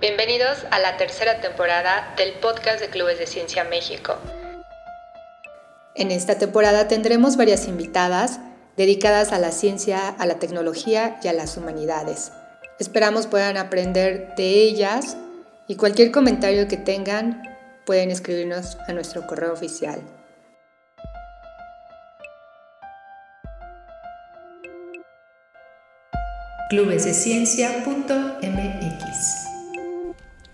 [0.00, 4.14] Bienvenidos a la tercera temporada del podcast de Clubes de Ciencia México.
[5.96, 8.38] En esta temporada tendremos varias invitadas
[8.76, 12.30] dedicadas a la ciencia, a la tecnología y a las humanidades.
[12.78, 15.16] Esperamos puedan aprender de ellas
[15.66, 17.42] y cualquier comentario que tengan
[17.84, 20.00] pueden escribirnos a nuestro correo oficial.
[26.70, 29.47] clubesdeciencia.mx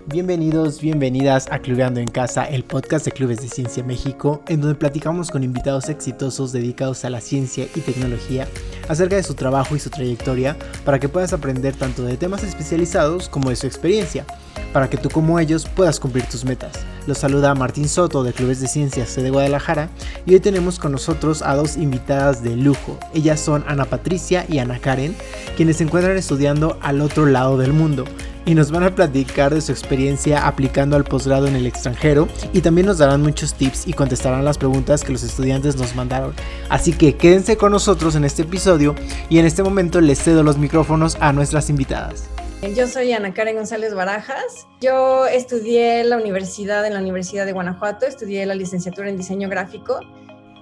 [0.07, 4.75] Bienvenidos, bienvenidas a Clubeando en Casa, el podcast de Clubes de Ciencia México, en donde
[4.75, 8.47] platicamos con invitados exitosos dedicados a la ciencia y tecnología
[8.87, 13.31] acerca de su trabajo y su trayectoria para que puedas aprender tanto de temas especializados
[13.31, 14.27] como de su experiencia,
[14.75, 16.73] para que tú como ellos puedas cumplir tus metas.
[17.07, 19.89] Los saluda Martín Soto de Clubes de Ciencias de Guadalajara
[20.27, 22.99] y hoy tenemos con nosotros a dos invitadas de lujo.
[23.15, 25.17] Ellas son Ana Patricia y Ana Karen,
[25.57, 28.05] quienes se encuentran estudiando al otro lado del mundo
[28.47, 32.61] y nos van a platicar de su experiencia aplicando al posgrado en el extranjero y
[32.61, 36.35] también nos darán muchos tips y contestarán las preguntas que los estudiantes nos mandaron.
[36.69, 38.95] Así que quédense con nosotros en este episodio
[39.29, 42.29] y en este momento les cedo los micrófonos a nuestras invitadas.
[42.75, 44.67] Yo soy Ana Karen González Barajas.
[44.81, 50.01] Yo estudié la universidad en la Universidad de Guanajuato, estudié la licenciatura en diseño gráfico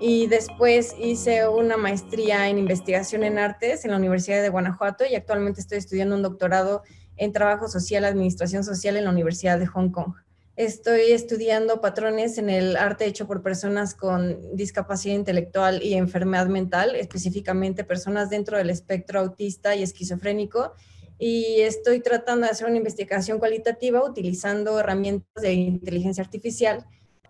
[0.01, 5.15] y después hice una maestría en investigación en artes en la Universidad de Guanajuato y
[5.15, 6.83] actualmente estoy estudiando un doctorado
[7.33, 10.15] Trabajo Social, Administración Social en la Universidad de Hong Kong.
[10.57, 16.95] Estoy estudiando patrones en el arte hecho por personas con discapacidad intelectual y enfermedad mental,
[16.95, 20.75] específicamente personas dentro del espectro autista y esquizofrénico.
[21.19, 26.85] Y estoy tratando de hacer una investigación cualitativa utilizando herramientas de inteligencia artificial.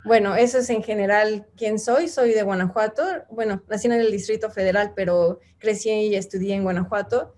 [0.05, 2.09] Bueno, eso es en general quién soy.
[2.09, 3.05] Soy de Guanajuato.
[3.31, 7.37] Bueno, nací en el Distrito Federal, pero crecí y estudié en Guanajuato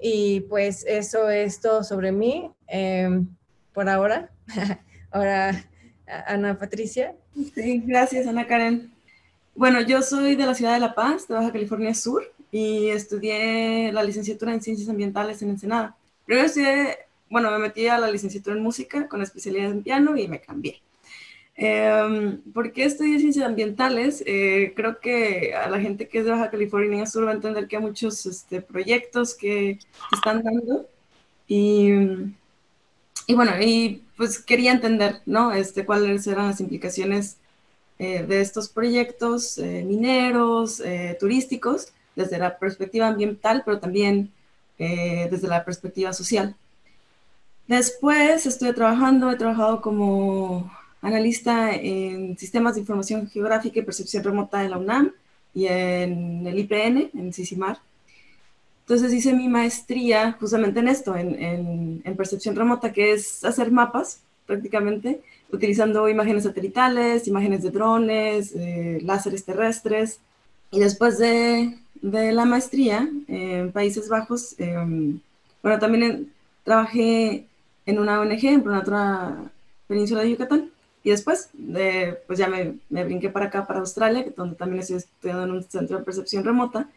[0.00, 3.26] y pues eso es todo sobre mí em,
[3.72, 4.30] por ahora.
[5.10, 5.64] ahora,
[6.26, 7.14] Ana Patricia.
[7.54, 8.90] Sí, gracias, Ana Karen.
[9.54, 13.92] Bueno, yo soy de la ciudad de La Paz, de Baja California Sur, y estudié
[13.92, 15.96] la licenciatura en Ciencias Ambientales en Ensenada.
[16.24, 20.28] Primero estudié, bueno, me metí a la licenciatura en música con especialidad en piano y
[20.28, 20.80] me cambié.
[21.62, 24.24] Eh, ¿Por qué estudié ciencias ambientales?
[24.26, 27.68] Eh, creo que a la gente que es de Baja California Sur va a entender
[27.68, 29.78] que hay muchos este, proyectos que
[30.10, 30.88] están dando
[31.46, 31.90] y,
[33.26, 35.52] y, bueno, y pues quería entender, ¿no?
[35.52, 37.36] Este, cuáles eran las implicaciones
[37.98, 40.82] eh, de estos proyectos eh, mineros,
[41.20, 44.32] turísticos, desde la perspectiva ambiental, pero también
[44.78, 46.56] desde la perspectiva social.
[47.66, 50.70] Después estuve trabajando, he trabajado como
[51.02, 55.12] analista en sistemas de información geográfica y percepción remota en la UNAM
[55.54, 57.78] y en el IPN, en CICIMAR.
[58.82, 64.20] Entonces hice mi maestría justamente en esto, en, en, percepción remota, que es hacer mapas
[64.46, 65.20] prácticamente,
[65.52, 70.18] utilizando imágenes satelitales, imágenes de drones, eh, láseres terrestres.
[70.72, 75.20] Y después de, de, la maestría en Países Bajos, em,
[75.62, 76.32] bueno, también
[76.64, 77.46] trabajé
[77.86, 79.36] en una ONG, en otra
[79.86, 80.69] Península de Yucatán,
[81.02, 81.50] y después,
[82.26, 85.62] pues ya me, me, brinqué para acá, para Australia, donde también estoy estudiando en un
[85.64, 86.88] centro de percepción remota.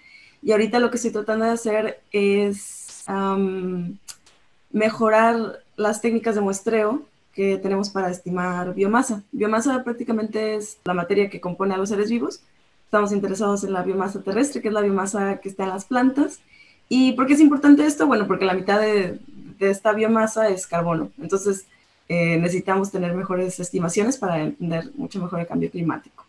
[0.41, 3.05] Y ahorita lo que estoy tratando de hacer es
[4.71, 7.03] mejorar las técnicas de muestreo
[7.33, 9.23] que tenemos para estimar biomasa.
[9.31, 12.41] Biomasa prácticamente es la materia que compone a los seres vivos.
[12.85, 16.41] Estamos interesados en la biomasa terrestre, que es la biomasa que está en las plantas.
[16.89, 18.05] ¿Y por qué es importante esto?
[18.05, 19.19] Bueno, porque la mitad de,
[19.57, 21.09] de esta biomasa es carbono.
[21.19, 21.65] Entonces,
[22.09, 26.25] eh, necesitamos tener mejores estimaciones para entender mucho mejor el cambio climático.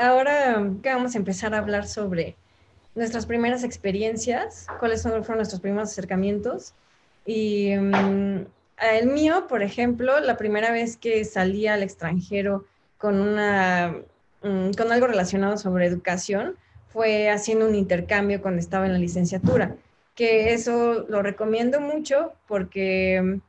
[0.00, 2.36] Ahora vamos a empezar a hablar sobre
[2.94, 6.74] nuestras primeras experiencias, cuáles fueron nuestros primeros acercamientos.
[7.24, 8.46] Y mm,
[8.92, 12.64] el mío, por ejemplo, la primera vez que salí al extranjero
[12.98, 13.96] con, una,
[14.42, 16.56] mm, con algo relacionado sobre educación
[16.88, 19.76] fue haciendo un intercambio cuando estaba en la licenciatura,
[20.14, 23.40] que eso lo recomiendo mucho porque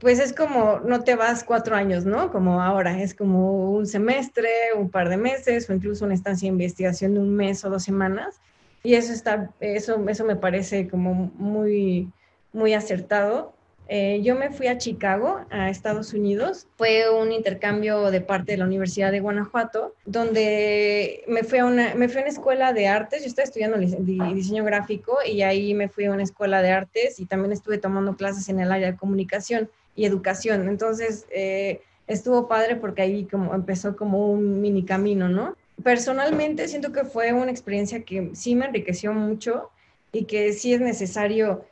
[0.00, 2.30] pues es como, no te vas cuatro años, ¿no?
[2.30, 6.52] Como ahora, es como un semestre, un par de meses o incluso una estancia de
[6.52, 8.40] investigación de un mes o dos semanas.
[8.82, 12.12] Y eso está, eso, eso me parece como muy,
[12.52, 13.54] muy acertado.
[13.88, 16.66] Eh, yo me fui a Chicago, a Estados Unidos.
[16.76, 21.94] Fue un intercambio de parte de la Universidad de Guanajuato, donde me fui a una,
[21.94, 23.22] me fui a una escuela de artes.
[23.22, 27.26] Yo estaba estudiando diseño gráfico y ahí me fui a una escuela de artes y
[27.26, 30.68] también estuve tomando clases en el área de comunicación y educación.
[30.68, 35.56] Entonces, eh, estuvo padre porque ahí como empezó como un mini camino, ¿no?
[35.82, 39.70] Personalmente siento que fue una experiencia que sí me enriqueció mucho
[40.12, 41.64] y que sí es necesario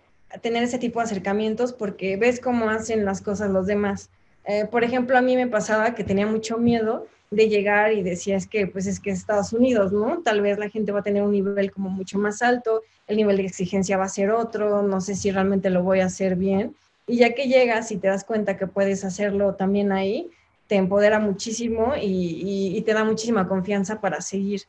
[0.43, 4.11] tener ese tipo de acercamientos porque ves cómo hacen las cosas los demás.
[4.47, 8.37] Eh, por ejemplo, a mí me pasaba que tenía mucho miedo de llegar y decía,
[8.37, 10.21] es que, pues es que Estados Unidos, ¿no?
[10.23, 13.37] Tal vez la gente va a tener un nivel como mucho más alto, el nivel
[13.37, 16.75] de exigencia va a ser otro, no sé si realmente lo voy a hacer bien.
[17.07, 20.31] Y ya que llegas y te das cuenta que puedes hacerlo también ahí,
[20.67, 24.63] te empodera muchísimo y, te da muchísima confianza para seguir.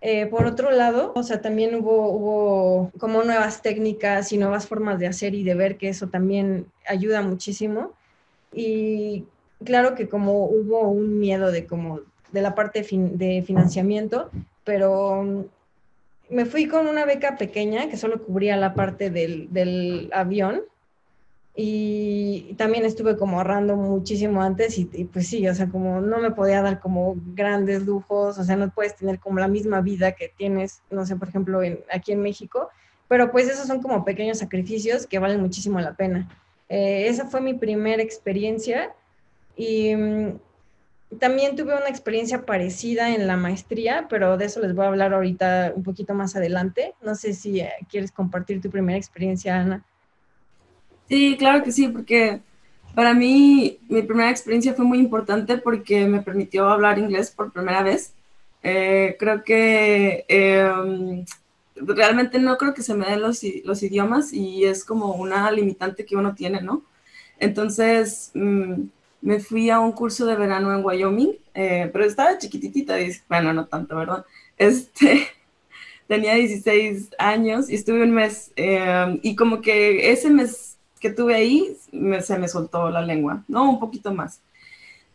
[0.00, 5.06] Eh, por otro lado, o sea, también hubo, como nuevas técnicas y nuevas formas de
[5.06, 7.92] hacer y de ver que eso también ayuda muchísimo.
[8.52, 9.24] Y
[9.64, 12.00] claro que como hubo un miedo de como
[12.32, 14.30] de la parte de financiamiento,
[14.64, 15.48] pero
[16.28, 20.62] me fui con una beca pequeña que solo cubría la parte del avión
[21.60, 26.30] y también estuve como ahorrando muchísimo antes y, pues sí, o sea, como no me
[26.30, 30.28] podía dar como grandes lujos, o sea, no puedes tener como la misma vida que
[30.28, 32.68] tienes, no sé, por ejemplo, en, aquí en México,
[33.08, 36.28] pero pues esos son como pequeños sacrificios que valen muchísimo la pena.
[36.68, 38.92] Eh, esa fue mi primera experiencia
[39.56, 40.38] y mm,
[41.18, 45.12] también tuve una experiencia parecida en la maestría, pero de eso les voy a hablar
[45.12, 46.94] ahorita un poquito más adelante.
[47.02, 49.84] No sé si eh, quieres compartir tu primera experiencia, Ana.
[51.08, 52.40] Sí, claro que sí, porque
[52.94, 57.82] para mí mi primera experiencia fue muy importante porque me permitió hablar inglés por primera
[57.82, 58.12] vez.
[58.62, 61.24] Eh, creo que em,
[61.76, 66.16] realmente no creo que se me den los, idiomas y es como una limitante que
[66.16, 66.82] uno tiene, ¿no?
[67.38, 68.82] Entonces mm,
[69.22, 72.96] me fui a un curso de verano en Wyoming, eh, pero estaba chiquititita,
[73.28, 74.24] bueno, no tanto, ¿verdad?
[74.58, 75.28] Este,
[76.08, 80.67] tenía 16 años y estuve un mes em, y como que ese mes
[80.98, 81.76] que tuve ahí
[82.20, 83.70] se me soltó la lengua, ¿no?
[83.70, 84.40] Un poquito más.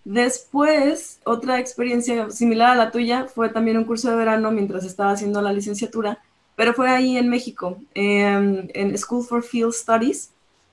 [0.05, 5.11] Después, otra experiencia similar a la tuya fue también un curso de verano mientras estaba
[5.11, 6.19] haciendo la licenciatura,
[6.55, 10.31] pero fue ahí en México, en, en School for Field Studies.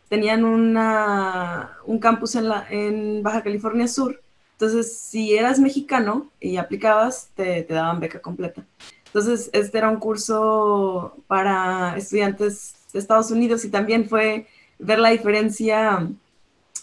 [0.08, 4.20] Tenían una, un campus en, la, en Baja California Sur.
[4.52, 8.64] Entonces, si eras mexicano y aplicabas, te, te daban beca completa.
[9.06, 14.48] Entonces, este era un curso para estudiantes de Estados Unidos y también fue
[14.80, 16.08] ver la diferencia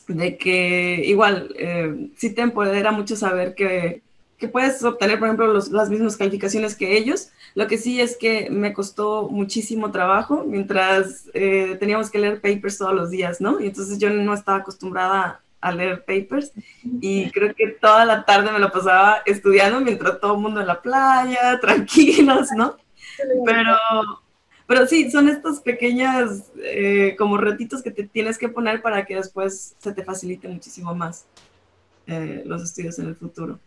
[0.07, 4.01] de que igual eh, sí te empodera mucho saber que,
[4.37, 7.29] que puedes obtener, por ejemplo, las mismas calificaciones que ellos.
[7.55, 12.77] Lo que sí es que me costó muchísimo trabajo mientras eh, teníamos que leer papers
[12.77, 13.59] todos los días, ¿no?
[13.59, 16.51] Y entonces yo no estaba acostumbrada a leer papers
[17.01, 20.67] y creo que toda la tarde me lo pasaba estudiando mientras todo el mundo en
[20.67, 22.77] la playa, tranquilos, ¿no?
[23.43, 23.75] Pero
[24.67, 29.15] pero sí, son estos pequeños eh, como retitos que te tienes que poner para que
[29.15, 31.25] después se te facilite muchísimo más
[32.05, 33.59] eh, los estudios en el futuro.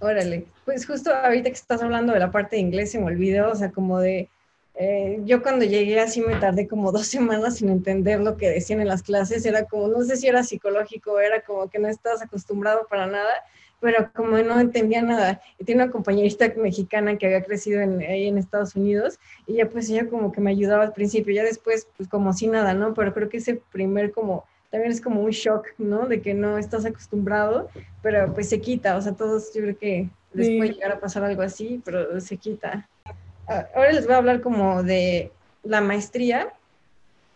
[0.00, 3.50] Órale, pues justo ahorita que estás hablando de la parte de inglés se me olvidó,
[3.50, 4.28] o sea, como de,
[4.74, 8.80] eh, yo cuando llegué así me tardé como dos semanas sin entender lo que decían
[8.80, 12.22] en las clases, era como, no sé si era psicológico, era como que no estabas
[12.22, 13.32] acostumbrado para nada,
[13.80, 18.26] pero como no entendía nada, y tiene una compañerista mexicana que había crecido en, ahí
[18.26, 21.88] en Estados Unidos, y ya pues ella como que me ayudaba al principio, ya después
[21.96, 22.94] pues como si nada, ¿no?
[22.94, 26.06] Pero creo que ese primer como, también es como un shock, ¿no?
[26.06, 27.68] De que no estás acostumbrado,
[28.02, 31.24] pero pues se quita, o sea, todos yo creo que les puede llegar a pasar
[31.24, 32.88] algo así, pero se quita.
[33.48, 35.32] Ah, ahora les voy a hablar como de
[35.62, 36.52] la maestría,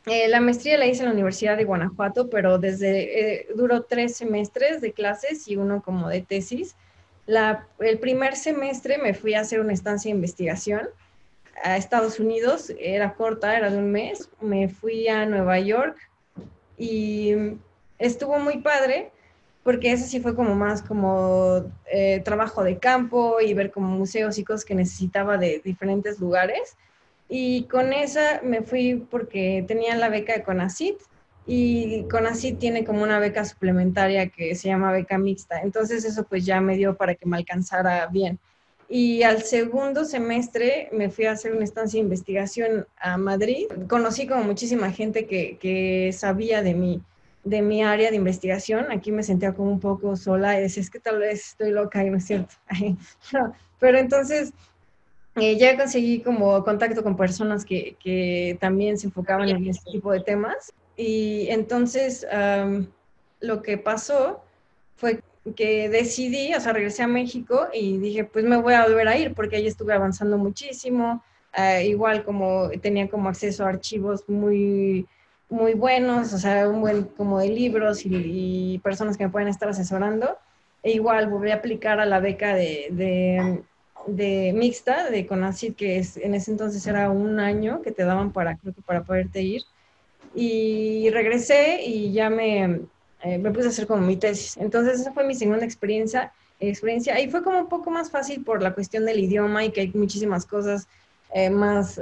[0.07, 4.17] eh, la maestría la hice en la Universidad de Guanajuato, pero desde eh, duró tres
[4.17, 6.75] semestres de clases y uno como de tesis.
[7.27, 10.89] el primer semestre me fui a hacer una estancia de investigación
[11.63, 14.29] a Estados Unidos, era corta, era de un mes.
[14.41, 15.97] Me fui a Nueva York
[16.77, 17.35] y
[17.99, 19.13] estuvo muy padre
[19.63, 24.39] porque ese sí fue como más como eh, trabajo de campo y ver como museos
[24.39, 26.77] y cosas que necesitaba de diferentes lugares.
[27.29, 30.97] Y con esa me fui porque tenía la beca de CONACIT
[31.47, 35.61] y CONACIT tiene como una beca suplementaria que se llama beca mixta.
[35.61, 38.39] Entonces eso pues ya me dio para que me alcanzara bien.
[38.89, 43.67] Y al segundo semestre me fui a hacer una estancia de investigación a Madrid.
[43.89, 47.03] Conocí como muchísima gente que, que sabía de mi,
[47.43, 48.93] de mi área de investigación.
[48.93, 52.05] Aquí me sentía como un poco sola y decía, es que tal vez estoy loca
[52.05, 52.55] y no es cierto.
[53.81, 54.53] pero entonces
[55.37, 60.13] eh, ya conseguí como contacto con personas que, que, también se enfocaban en este tipo
[60.13, 60.73] de temas.
[60.97, 62.27] Y entonces
[63.41, 64.43] lo que pasó
[64.97, 65.21] fue
[65.57, 69.17] que decidí, o sea, regresé a México y dije, pues me voy a volver a
[69.17, 71.23] ir porque ahí estuve avanzando muchísimo.
[71.57, 75.07] Eh, igual como tenía como acceso a archivos muy,
[75.51, 79.69] muy buenos, o sea, un buen como de libros y, personas que me pueden estar
[79.69, 80.39] asesorando.
[80.83, 83.63] E igual volví a aplicar a la beca de, de
[84.07, 88.33] de mixta de CONACYT, que es, en ese entonces era un año que te daban
[88.33, 89.63] para, creo que para poderte ir.
[90.35, 92.81] y regresé y ya me,
[93.23, 94.57] eh, me puse a hacer como mi tesis.
[94.57, 97.21] Entonces esa fue mi segunda experiencia, experiencia.
[97.21, 99.93] Y fue como un poco más fácil por la cuestión del idioma y que hay
[99.95, 100.89] muchísimas cosas
[101.35, 102.01] eh, más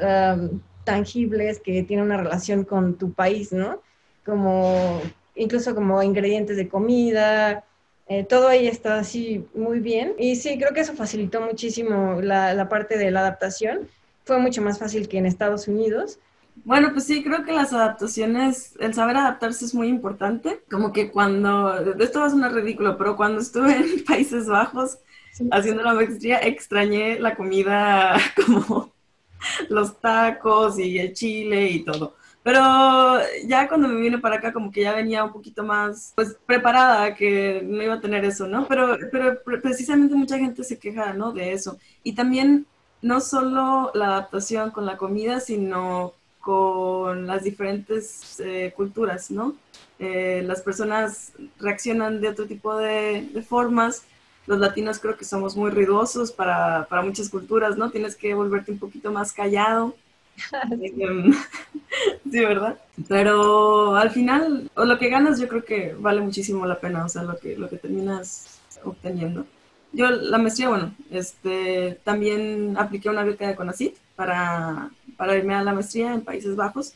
[0.84, 3.80] tangibles que tienen una relación con tu país, ¿no?
[4.24, 5.00] Como
[5.34, 7.64] incluso como ingredientes de comida,
[8.10, 10.14] eh, todo ahí está así muy bien.
[10.18, 13.88] Y sí, creo que eso facilitó muchísimo la, la, parte de la adaptación.
[14.24, 16.18] Fue mucho más fácil que en Estados Unidos.
[16.64, 20.60] Bueno, pues sí, creo que las adaptaciones, el saber adaptarse es muy importante.
[20.68, 24.98] Como que cuando, esto va a sonar ridículo, pero cuando estuve en Países Bajos
[25.52, 28.92] haciendo la maestría, extrañé la comida como
[29.68, 32.16] los tacos y el chile y todo.
[32.50, 36.36] Pero ya cuando me vine para acá, como que ya venía un poquito más, pues,
[36.46, 38.66] preparada, que no iba a tener eso, ¿no?
[38.66, 41.30] Pero, pero precisamente mucha gente se queja, ¿no?
[41.30, 41.78] De eso.
[42.02, 42.66] Y también,
[43.02, 49.54] no solo la adaptación con la comida, sino con las diferentes eh, culturas, ¿no?
[50.00, 54.02] Eh, las personas reaccionan de otro tipo de, de, formas.
[54.48, 57.92] Los latinos creo que somos muy ruidosos para, para muchas culturas, ¿no?
[57.92, 59.94] Tienes que volverte un poquito más callado.
[62.30, 62.78] sí, ¿verdad?
[63.08, 67.08] Pero al final, o lo que ganas yo creo que vale muchísimo la pena, o
[67.08, 69.46] sea, lo que, lo que terminas obteniendo.
[69.92, 75.64] Yo la maestría, bueno, este, también apliqué una beca de CONACYT para, para irme a
[75.64, 76.94] la maestría en Países Bajos.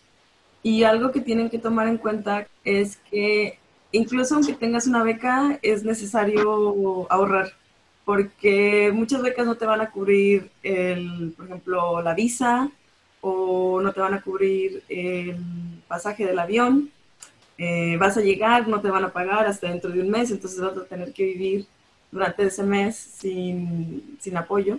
[0.62, 3.58] Y algo que tienen que tomar en cuenta es que
[3.92, 7.52] incluso aunque tengas una beca, es necesario ahorrar,
[8.04, 12.70] porque muchas becas no te van a cubrir, el, por ejemplo, la visa,
[13.26, 15.36] o no te van a cubrir el
[15.88, 16.90] pasaje del avión,
[17.56, 20.60] eh, vas a llegar, no te van a pagar hasta dentro de un mes, entonces
[20.60, 21.66] vas a tener que vivir
[22.12, 24.78] durante ese mes sin, sin apoyo.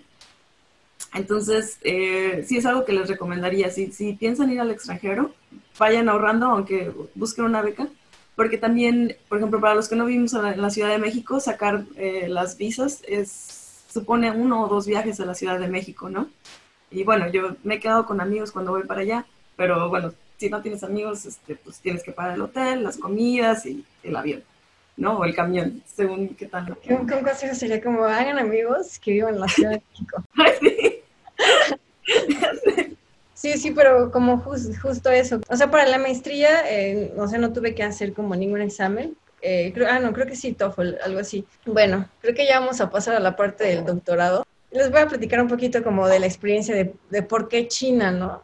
[1.16, 3.72] Entonces, eh, sí es algo que les recomendaría.
[3.72, 5.32] Si, si piensan ir al extranjero,
[5.80, 7.88] vayan ahorrando, aunque busquen una beca,
[8.36, 11.86] porque también, por ejemplo, para los que no vivimos en la, Ciudad de México, sacar
[11.96, 13.02] eh, las visas
[13.92, 16.30] supone uno o dos viajes a la Ciudad de México, ¿no?
[16.96, 19.25] Y bueno, yo me he quedado con amigos cuando voy para allá,
[19.58, 23.66] pero bueno, si no tienes amigos, este, pues tienes que pagar el hotel, las comidas
[23.66, 24.42] y el avión,
[24.96, 25.18] ¿no?
[25.18, 26.78] O el camión, según qué tal.
[26.90, 30.24] Un, consejo sería como, hagan amigos que vivan en la Ciudad de México.
[30.62, 31.02] sí.
[33.34, 35.42] sí, sí, pero como justo eso.
[35.50, 39.18] O sea, para la maestría, eh, o sea, no tuve que hacer como ningún examen.
[39.42, 41.46] Eh, creo, ah, no, creo que sí, TOEFL, algo así.
[41.66, 44.46] Bueno, creo que ya vamos a pasar a la parte del doctorado
[44.79, 48.12] les voy a platicar un poquito como de la experiencia de, de por qué China,
[48.12, 48.41] ¿no?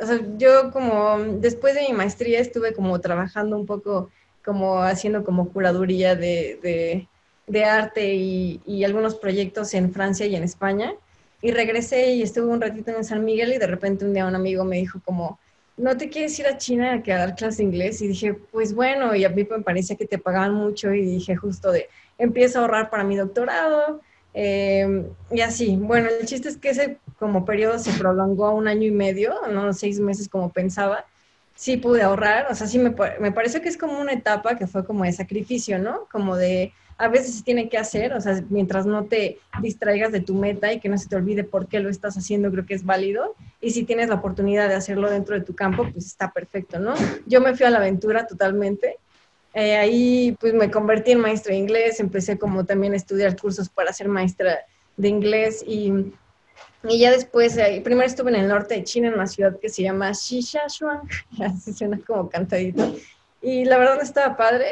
[0.00, 4.10] O sea, yo como después de mi maestría estuve como trabajando un poco
[4.44, 7.08] como haciendo como curaduría de, de,
[7.46, 10.94] de arte y, y, algunos proyectos en Francia y en España.
[11.42, 14.34] Y regresé y estuve un ratito en San Miguel y de repente un día un
[14.34, 15.38] amigo me dijo como,
[15.76, 18.00] ¿no te quieres ir a China a, dar clase de inglés?
[18.00, 21.36] Y dije, pues bueno, y a mí me parecía que te pagaban mucho y dije
[21.36, 24.00] justo de, empiezo a ahorrar para mi doctorado
[24.34, 28.68] Em, y así, bueno, el chiste es que ese como periodo se prolongó a un
[28.68, 31.04] año y medio, no seis meses como pensaba.
[31.54, 34.68] Sí pude ahorrar, o sea, sí me, me parece que es como una etapa que
[34.68, 36.06] fue como de sacrificio, ¿no?
[36.10, 40.20] Como de, a veces se tiene que hacer, o sea, mientras no te distraigas de
[40.20, 42.74] tu meta y que no se te olvide por qué lo estás haciendo, creo que
[42.74, 43.36] es válido.
[43.60, 46.94] Y si tienes la oportunidad de hacerlo dentro de tu campo, pues está perfecto, ¿no?
[47.26, 48.98] Yo me fui a la aventura totalmente
[49.58, 53.68] eh, ahí pues me convertí en maestra de inglés, empecé como también a estudiar cursos
[53.68, 54.60] para ser maestra
[54.96, 56.12] de inglés y,
[56.84, 59.68] y ya después, eh, primero estuve en el norte de China, en una ciudad que
[59.68, 61.08] se llama Shishashuang,
[61.44, 62.94] así suena como cantadito,
[63.42, 64.66] y la verdad estaba padre,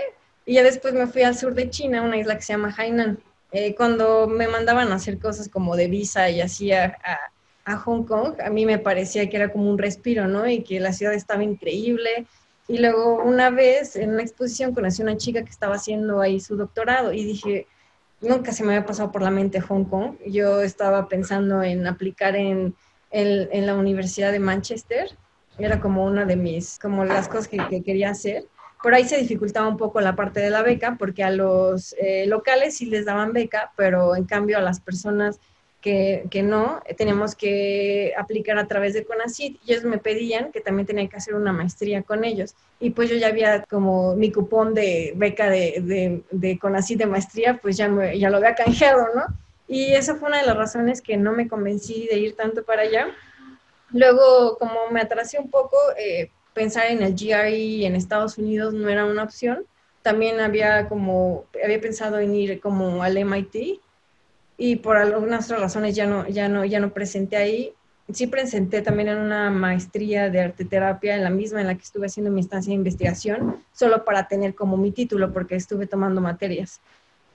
[0.44, 3.18] y ya después me fui al sur de China, una isla que se llama Hainan.
[3.50, 6.96] Eh, cuando me mandaban a hacer cosas como de visa y así a,
[7.64, 10.48] a Hong Kong, a mí me parecía que era como un respiro, ¿no?
[10.48, 12.26] Y que la ciudad estaba increíble,
[12.68, 16.40] y luego una vez en una exposición conocí a una chica que estaba haciendo ahí
[16.40, 17.66] su doctorado y dije,
[18.20, 20.16] nunca se me había pasado por la mente Hong Kong.
[20.26, 22.74] Yo estaba pensando en aplicar en,
[23.10, 25.16] en, la Universidad de Manchester.
[25.58, 28.46] Era como una de mis, como las cosas que, quería hacer.
[28.82, 32.26] Por ahí se dificultaba un poco la parte de la beca porque a los eh,
[32.26, 35.40] locales sí les daban beca, pero en cambio a las personas
[35.86, 41.08] que, no, teníamos que aplicar a través de CONACYT ellos me pedían que también tenía
[41.08, 42.54] que hacer una maestría con ellos.
[42.80, 47.58] Y pues yo ya había como mi cupón de beca de, de, de de maestría,
[47.62, 49.22] pues ya, ya lo había canjeado, ¿no?
[49.68, 52.82] Y esa fue una de las razones que no me convencí de ir tanto para
[52.82, 53.08] allá.
[53.90, 58.88] Luego, como me atrasé un poco, eh, pensar en el GRE en Estados Unidos no
[58.88, 59.66] era una opción.
[60.02, 63.80] También había como, había pensado en ir como al MIT,
[64.58, 67.72] y por algunas otras razones ya no, ya no, ya no presenté ahí.
[68.12, 71.82] sí presenté también en una maestría de arte terapia, en la misma en la que
[71.82, 76.20] estuve haciendo mi instancia de investigación, solo para tener como mi título, porque estuve tomando
[76.20, 76.80] materias.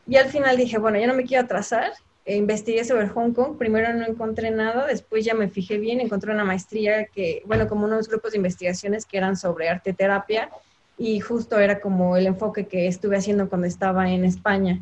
[0.08, 1.92] Y al final dije, bueno, ya no me quiero atrasar,
[2.24, 6.32] e investigué sobre Hong Kong, primero no encontré nada, después ya me fijé bien, encontré
[6.32, 10.50] una maestría que, bueno, como unos grupos de investigaciones que eran sobre arte terapia,
[10.98, 14.80] y justo era como el enfoque que estuve haciendo cuando estaba en España.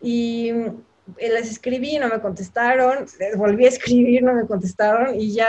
[0.00, 0.50] Y
[1.18, 5.48] les escribí, no me contestaron, les volví a escribir, no me contestaron y ya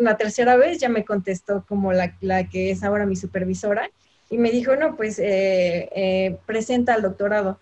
[0.00, 3.90] una tercera vez ya me contestó como la, la que es ahora mi supervisora
[4.30, 7.58] y me dijo, no, pues eh, eh, presenta al doctorado.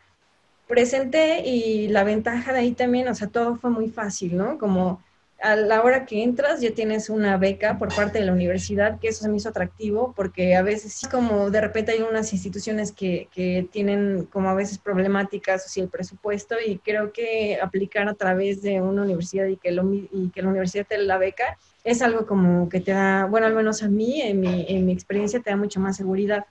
[0.66, 4.58] Presenté y la ventaja de ahí también, o sea, todo fue muy fácil, ¿no?
[4.58, 5.02] Como
[5.40, 9.08] a la hora que entras ya tienes una beca por parte de la universidad, que
[9.08, 13.28] eso se me hizo atractivo, porque a veces como de repente hay unas instituciones que,
[13.32, 18.14] que tienen como a veces problemáticas, o si el presupuesto, y creo que aplicar a
[18.14, 22.02] través de una universidad y que, lo, y que la universidad te la beca es
[22.02, 25.40] algo como que te da, bueno, al menos a mí, en mi, en mi experiencia,
[25.40, 26.46] te da mucho más seguridad.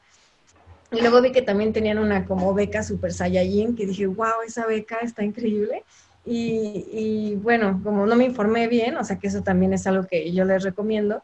[0.91, 4.65] Y luego vi que también tenían una como beca Super Saiyajin, que dije, wow, esa
[4.65, 5.83] beca está increíble.
[6.29, 10.33] Y, bueno, como no me informé bien, o sea que eso también es algo que
[10.33, 11.23] yo les recomiendo,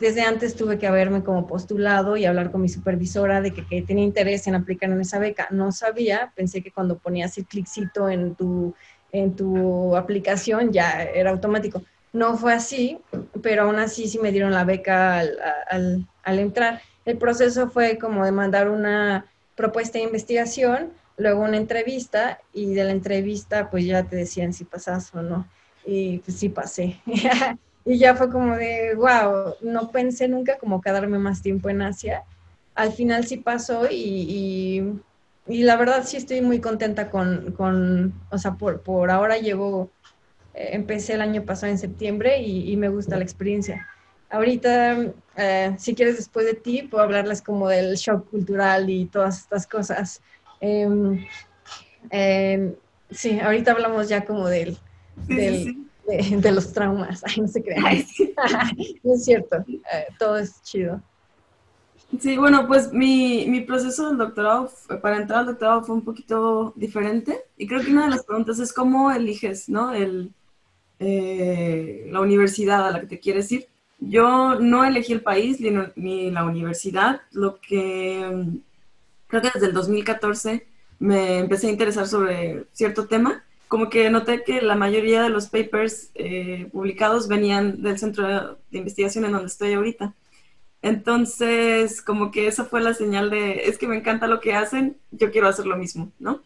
[0.00, 3.82] desde antes tuve que haberme como postulado y hablar con mi supervisora de que, que,
[3.82, 5.46] tenía interés en aplicar en esa beca.
[5.50, 8.74] No sabía, pensé que cuando ponías el cliccito en tu,
[9.12, 11.82] en tu aplicación ya era automático.
[12.12, 12.98] No fue así,
[13.42, 15.38] pero aún así sí me dieron la beca al,
[15.70, 16.82] al, al entrar.
[17.04, 19.24] El proceso fue como de mandar una
[19.54, 24.64] propuesta de investigación luego una entrevista y de la entrevista pues ya te decían si
[24.64, 25.46] pasas o no.
[25.84, 27.00] Y pues sí pasé.
[27.84, 32.24] y ya fue como de, wow, no pensé nunca como quedarme más tiempo en Asia.
[32.74, 34.82] Al final sí pasó y,
[35.46, 39.90] y, la verdad sí estoy muy contenta con, con o sea, por, por ahora llevo,
[40.54, 43.86] eh, empecé el año pasado en septiembre y, me gusta la experiencia.
[44.30, 49.40] Ahorita, eh, si quieres después de ti, puedo hablarles como del shock cultural y todas
[49.40, 50.22] estas cosas
[50.60, 51.26] Em,
[52.10, 52.74] em,
[53.10, 54.78] sí, ahorita hablamos ya como del,
[55.26, 57.22] De, los traumas.
[57.26, 57.82] Ay, no se crean.
[59.02, 61.00] no es cierto, eh, todo es chido.
[62.18, 66.72] Sí, bueno, pues mi, mi, proceso del doctorado, para entrar al doctorado fue un poquito
[66.74, 67.44] diferente.
[67.56, 69.92] Y creo que una de las preguntas es cómo eliges, ¿no?
[69.92, 70.32] El,
[70.98, 73.68] eh, la universidad a la que te quieres ir.
[74.00, 77.20] Yo no elegí el país ni, ni la universidad.
[77.30, 78.60] Lo que
[79.30, 80.66] creo que desde el 2014
[80.98, 83.42] me empecé a interesar sobre cierto tema.
[83.68, 88.78] Como que noté que la mayoría de los papers eh, publicados venían del centro de
[88.78, 90.14] investigación en donde estoy ahorita.
[90.82, 94.96] Entonces, como que esa fue la señal de, es que me encanta lo que hacen,
[95.10, 96.42] yo quiero hacer lo mismo, ¿no?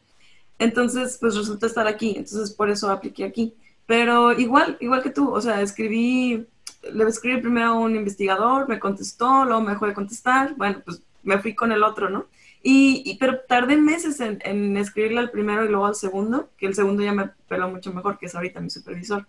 [0.59, 3.55] Entonces, pues resulta estar aquí, entonces por eso apliqué aquí.
[3.87, 6.47] Pero igual, igual que tú, o sea, escribí,
[6.93, 11.03] le escribí primero a un investigador, me contestó, luego me dejó de contestar, bueno, pues
[11.23, 12.27] me fui con el otro, ¿no?
[12.67, 17.03] Y, pero tardé meses en, escribirle al primero y luego al segundo, que el segundo
[17.03, 19.27] ya me peló mucho mejor, que es ahorita mi supervisor.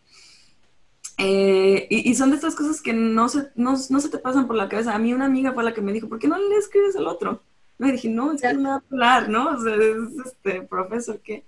[1.18, 4.70] Eh, y, son de estas cosas que no se, no, se te pasan por la
[4.70, 4.96] cabeza.
[4.96, 7.08] A mí una amiga fue la que me dijo, ¿por qué no le escribes al
[7.08, 7.44] otro?
[7.78, 9.50] Me dije, no, es que no me va a hablar, ¿no?
[9.50, 11.44] O sea, es este profesor que...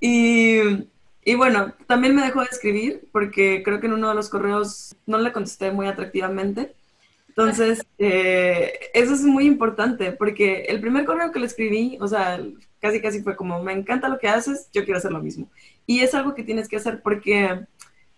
[0.00, 0.58] Y,
[1.24, 4.96] y bueno, también me dejó de escribir porque creo que en uno de los correos
[5.06, 6.74] no le contesté muy atractivamente.
[7.36, 12.40] Entonces, eh, eso es muy importante porque el primer correo que le escribí, o sea,
[12.80, 15.46] casi casi fue como, me encanta lo que haces, yo quiero hacer lo mismo.
[15.86, 17.66] Y es algo que tienes que hacer porque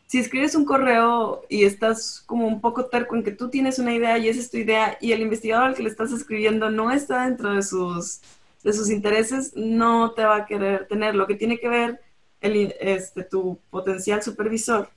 [0.06, 3.92] si escribes un correo y estás como un poco terco en que tú tienes una
[3.92, 6.92] idea y esa es tu idea y el investigador al que le estás escribiendo no
[6.92, 8.20] está dentro de sus,
[8.62, 11.16] de sus intereses, no te va a querer tener.
[11.16, 12.00] Lo que tiene que ver
[12.40, 14.88] el, este, tu potencial supervisor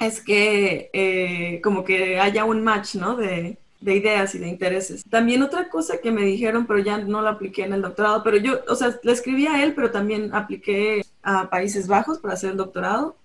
[0.00, 3.16] es que eh, como que haya un match, ¿no?
[3.16, 5.04] De, de, ideas y de intereses.
[5.08, 8.36] También otra cosa que me dijeron, pero ya no la apliqué en el doctorado, pero
[8.38, 12.50] yo, o sea, le escribí a él, pero también apliqué a Países Bajos para hacer
[12.50, 13.16] el doctorado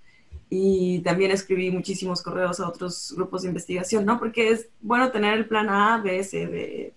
[0.49, 4.17] y también escribí muchísimos correos a otros grupos de investigación, ¿no?
[4.17, 6.93] Porque es bueno tener el plan A, B, C, D,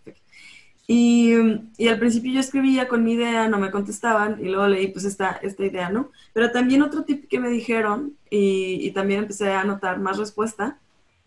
[0.87, 1.35] y,
[1.79, 5.05] y, al principio yo escribía con mi idea, no me contestaban, y luego leí pues
[5.05, 6.11] esta, esta idea, ¿no?
[6.33, 10.79] Pero también otro tip que me dijeron, y, también empecé a notar más respuesta,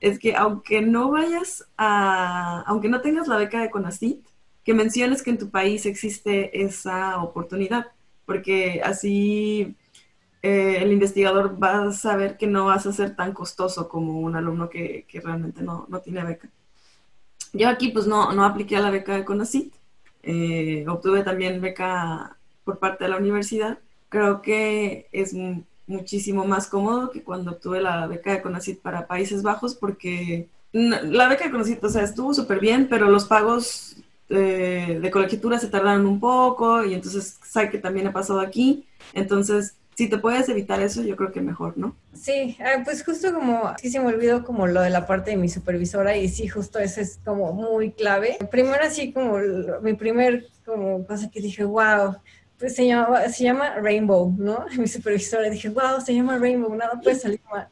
[0.01, 4.25] es que aunque no vayas a, aunque no tengas la beca de CONACYT,
[4.63, 7.87] que menciones que en tu país existe esa oportunidad,
[8.25, 9.75] porque así
[10.41, 14.35] eh, el investigador va a saber que no vas a ser tan costoso como un
[14.35, 16.49] alumno que, que realmente no, no tiene beca.
[17.55, 19.73] Yo aquí pues no, no apliqué a la beca de CONACYT,
[20.23, 23.79] eh, obtuve también beca por parte de la universidad.
[24.09, 25.33] Creo que es
[25.87, 31.29] muchísimo más cómodo que cuando obtuve la beca de CONACYT para Países Bajos porque la
[31.29, 33.95] beca de CONACYT, o sea, estuvo súper bien, pero los pagos
[34.27, 38.85] de, de colegiatura se tardaron un poco y entonces sé que también ha pasado aquí.
[39.13, 41.95] Entonces, si te puedes evitar eso, yo creo que mejor, ¿no?
[42.13, 45.37] Sí, ah, pues justo como, sí se me olvidó como lo de la parte de
[45.37, 48.37] mi supervisora y sí, justo eso es como muy clave.
[48.51, 49.37] Primero así como
[49.81, 52.17] mi primer como cosa que dije, wow,
[52.59, 54.65] pues se llama, se llama Rainbow, ¿no?
[54.77, 57.69] Mi supervisora dije, wow, se llama Rainbow, nada puede salir mal.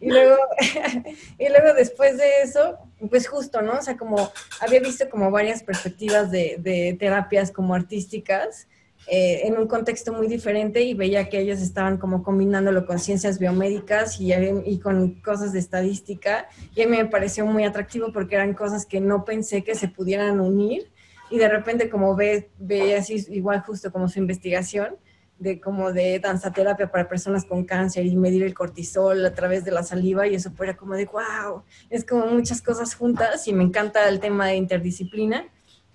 [0.00, 0.38] Y luego,
[1.38, 2.78] y luego después de eso,
[3.10, 3.74] pues justo, ¿no?
[3.74, 8.66] O sea, como había visto como varias perspectivas de, de terapias como artísticas
[9.06, 13.38] eh, en un contexto muy diferente y veía que ellos estaban como combinándolo con ciencias
[13.38, 18.36] biomédicas y, y, con cosas de estadística y a mí me pareció muy atractivo porque
[18.36, 20.90] eran cosas que no pensé que se pudieran unir
[21.30, 24.96] y de repente como ve, ve así igual justo como su investigación
[25.40, 29.72] de como de danzaterapia para personas con cáncer y medir el cortisol a través de
[29.72, 33.64] la saliva y eso fuera como de wow, es como muchas cosas juntas y me
[33.64, 35.48] encanta el tema de interdisciplina.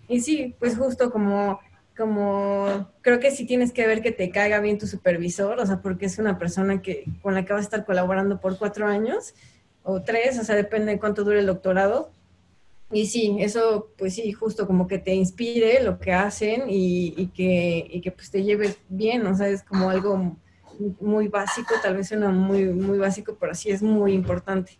[0.07, 1.59] Y sí, pues justo como
[1.95, 5.81] como creo que sí tienes que ver que te caiga bien tu supervisor, o sea,
[5.81, 9.33] porque es una persona que con la que vas a estar colaborando por cuatro años
[9.83, 12.11] o tres, o sea, depende de cuánto dure el doctorado.
[12.91, 17.87] Y sí, eso pues sí, justo como que te inspire lo que hacen y, que,
[17.89, 20.37] y que pues te lleves bien, o sea, es como algo
[20.99, 24.77] muy básico, tal vez suena muy, muy básico, pero sí es muy importante.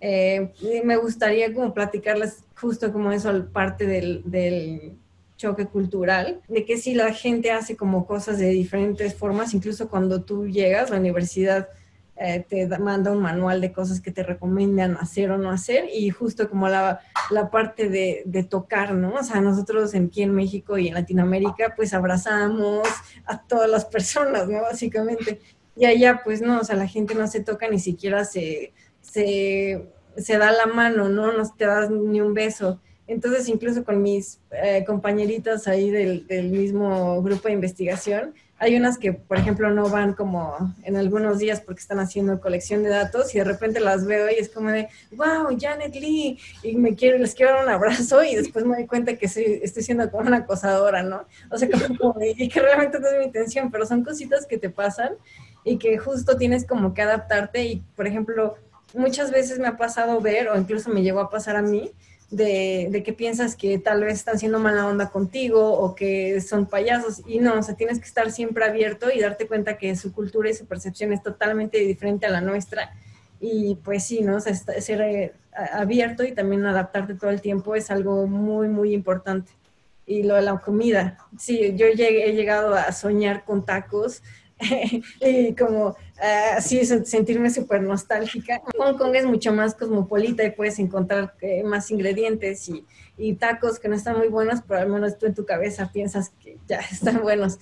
[0.00, 0.52] Eh,
[0.84, 4.96] me gustaría como platicarles justo como eso, parte del, del
[5.38, 10.22] choque cultural, de que si la gente hace como cosas de diferentes formas, incluso cuando
[10.22, 11.68] tú llegas, la universidad
[12.16, 16.10] eh, te manda un manual de cosas que te recomiendan hacer o no hacer, y
[16.10, 19.14] justo como la, la parte de, de, tocar, ¿no?
[19.14, 22.88] O sea, nosotros aquí en México y en Latinoamérica, pues abrazamos
[23.24, 24.62] a todas las personas, ¿no?
[24.62, 25.40] Básicamente.
[25.76, 29.86] Y allá, pues no, o sea, la gente no se toca, ni siquiera se, se,
[30.16, 31.32] se da la mano, ¿no?
[31.32, 32.80] No te das ni un beso.
[33.08, 39.14] Entonces, incluso con mis eh, compañeritas ahí del, mismo grupo de investigación, hay unas que,
[39.14, 43.38] por ejemplo, no van como en algunos días porque están haciendo colección de datos y
[43.38, 47.34] de repente las veo y es como de, wow, Janet Lee, y me quiero, les
[47.34, 50.38] quiero dar un abrazo y después me doy cuenta que soy, estoy siendo como una
[50.38, 51.24] acosadora, ¿no?
[51.50, 54.68] O sea, como, y que realmente no es mi intención, pero son cositas que te
[54.68, 55.12] pasan
[55.64, 58.56] y que justo tienes como que adaptarte y, por ejemplo,
[58.92, 61.92] muchas veces me ha pasado ver, o incluso me llegó a pasar a mí,
[62.30, 67.22] de, que piensas que tal vez están siendo mala onda contigo o que son payasos.
[67.26, 70.50] Y no, o sea, tienes que estar siempre abierto y darte cuenta que su cultura
[70.50, 72.92] y su percepción es totalmente diferente a la nuestra.
[73.40, 74.36] Y pues sí, ¿no?
[74.36, 75.32] O sea, ser eh,
[75.72, 79.52] abierto y también adaptarte todo el tiempo es algo muy, muy importante.
[80.06, 81.94] Y lo de la comida, sí, yo he
[82.32, 84.22] llegado a soñar con tacos
[85.20, 88.60] y como así sentirme súper nostálgica.
[88.76, 92.84] Hong Kong es mucho más cosmopolita y puedes encontrar eh, más ingredientes y,
[93.16, 96.30] y, tacos que no están muy buenos, pero al menos tú en tu cabeza piensas
[96.42, 97.58] que ya están buenos.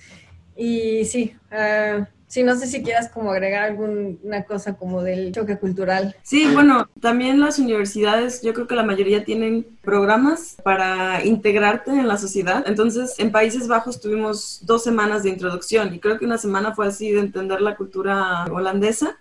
[0.57, 5.59] Y sí, uh, Sí, no sé si quieras como agregar alguna cosa como del choque
[5.59, 6.17] cultural.
[6.23, 12.09] Sí, bueno, también las universidades, yo creo que la mayoría tienen programas para integrarte en
[12.09, 12.65] la sociedad.
[12.67, 16.89] Entonces, en Países Bajos tuvimos dos semanas de introducción y creo que una semana fue
[16.89, 19.19] así de entender la cultura holandesa.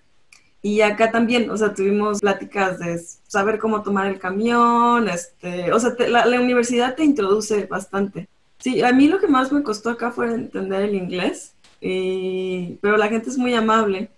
[0.64, 5.80] Y acá también, o sea, tuvimos pláticas de saber cómo tomar el camión, este, o
[5.80, 8.28] sea, la, la universidad te introduce bastante.
[8.58, 12.98] Sí, a mí lo que más me costó acá fue entender el inglés eh, pero
[12.98, 14.10] la gente es muy amable.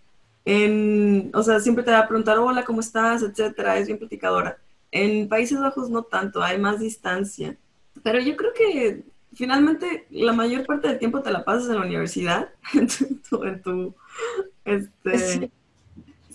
[0.45, 3.21] En, o sea, siempre te va a preguntar, hola, ¿cómo estás?
[3.21, 4.57] etcétera, es bien platicadora.
[4.91, 7.57] En Países Bajos no tanto, hay más distancia.
[8.03, 11.85] Pero yo creo que finalmente la mayor parte del tiempo te la pasas en la
[11.85, 13.95] universidad, en tu, en tu
[14.65, 15.51] este, Sí,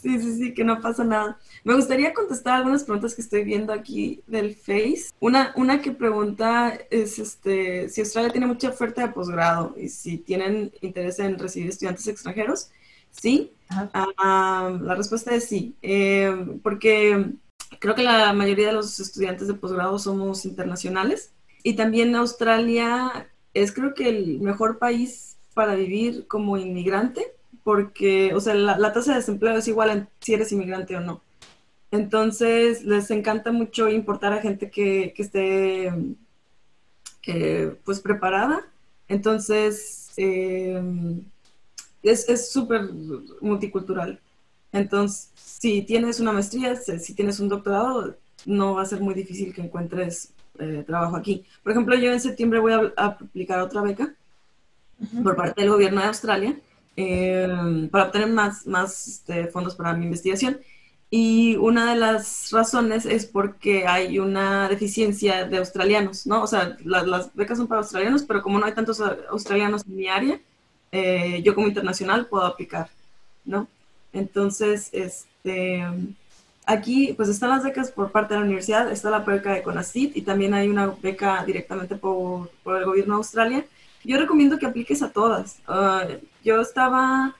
[0.02, 1.38] sí, sí, que no pasa nada.
[1.64, 5.10] Me gustaría contestar algunas preguntas que estoy viendo aquí del Face.
[5.20, 10.18] Una, una que pregunta es este, si Australia tiene mucha oferta de posgrado y si
[10.18, 12.70] tienen interés en recibir estudiantes extranjeros.
[13.10, 17.32] Sí, ah, la respuesta es sí, eh, porque
[17.78, 23.72] creo que la mayoría de los estudiantes de posgrado somos internacionales y también Australia es
[23.72, 27.34] creo que el mejor país para vivir como inmigrante
[27.64, 31.22] porque, o sea, la, tasa de desempleo es igual si eres inmigrante o no.
[31.90, 35.92] Entonces, les encanta mucho importar a gente que, esté,
[37.26, 38.66] eh, pues, preparada.
[39.08, 40.82] Entonces, eh,
[42.02, 42.82] es súper
[43.40, 44.20] multicultural.
[44.72, 49.54] Entonces, si tienes una maestría, si tienes un doctorado, no va a ser muy difícil
[49.54, 51.44] que encuentres eh, trabajo aquí.
[51.62, 54.14] Por ejemplo, yo en septiembre voy a, aplicar otra beca
[55.22, 56.56] por parte del gobierno de Australia
[56.96, 60.58] eh, para obtener más, más este, fondos para mi investigación.
[61.10, 66.42] Y una de las razones es porque hay una deficiencia de australianos, ¿no?
[66.42, 70.08] O sea, las becas son para australianos, pero como no hay tantos australianos en mi
[70.08, 70.40] área,
[70.90, 72.88] eh, yo como internacional puedo aplicar,
[73.44, 73.68] ¿no?
[74.14, 75.84] Entonces, este,
[76.64, 80.16] aquí pues están las becas por parte de la universidad, está la beca de CONACYT
[80.16, 83.66] y también hay una beca directamente por, por el gobierno de Australia.
[84.04, 85.58] Yo recomiendo que apliques a todas.
[85.66, 86.06] Ah,
[86.42, 87.34] yo estaba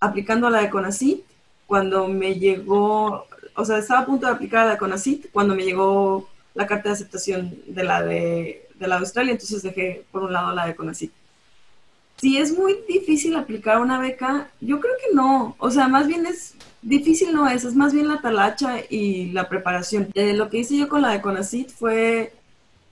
[0.00, 1.24] aplicando a la de CONACYT
[1.66, 5.64] cuando me llegó, o sea, estaba a punto de aplicar a la de cuando me
[5.64, 10.22] llegó la carta de aceptación de la de, de la de Australia, entonces dejé por
[10.22, 11.12] un lado la de CONACYT.
[12.18, 15.54] Si es muy difícil aplicar una beca, yo creo que no.
[15.58, 19.48] O sea, más bien es difícil no es, es más bien la talacha y la
[19.48, 20.08] preparación.
[20.14, 22.32] Eh, lo que hice yo con la de CONACYT fue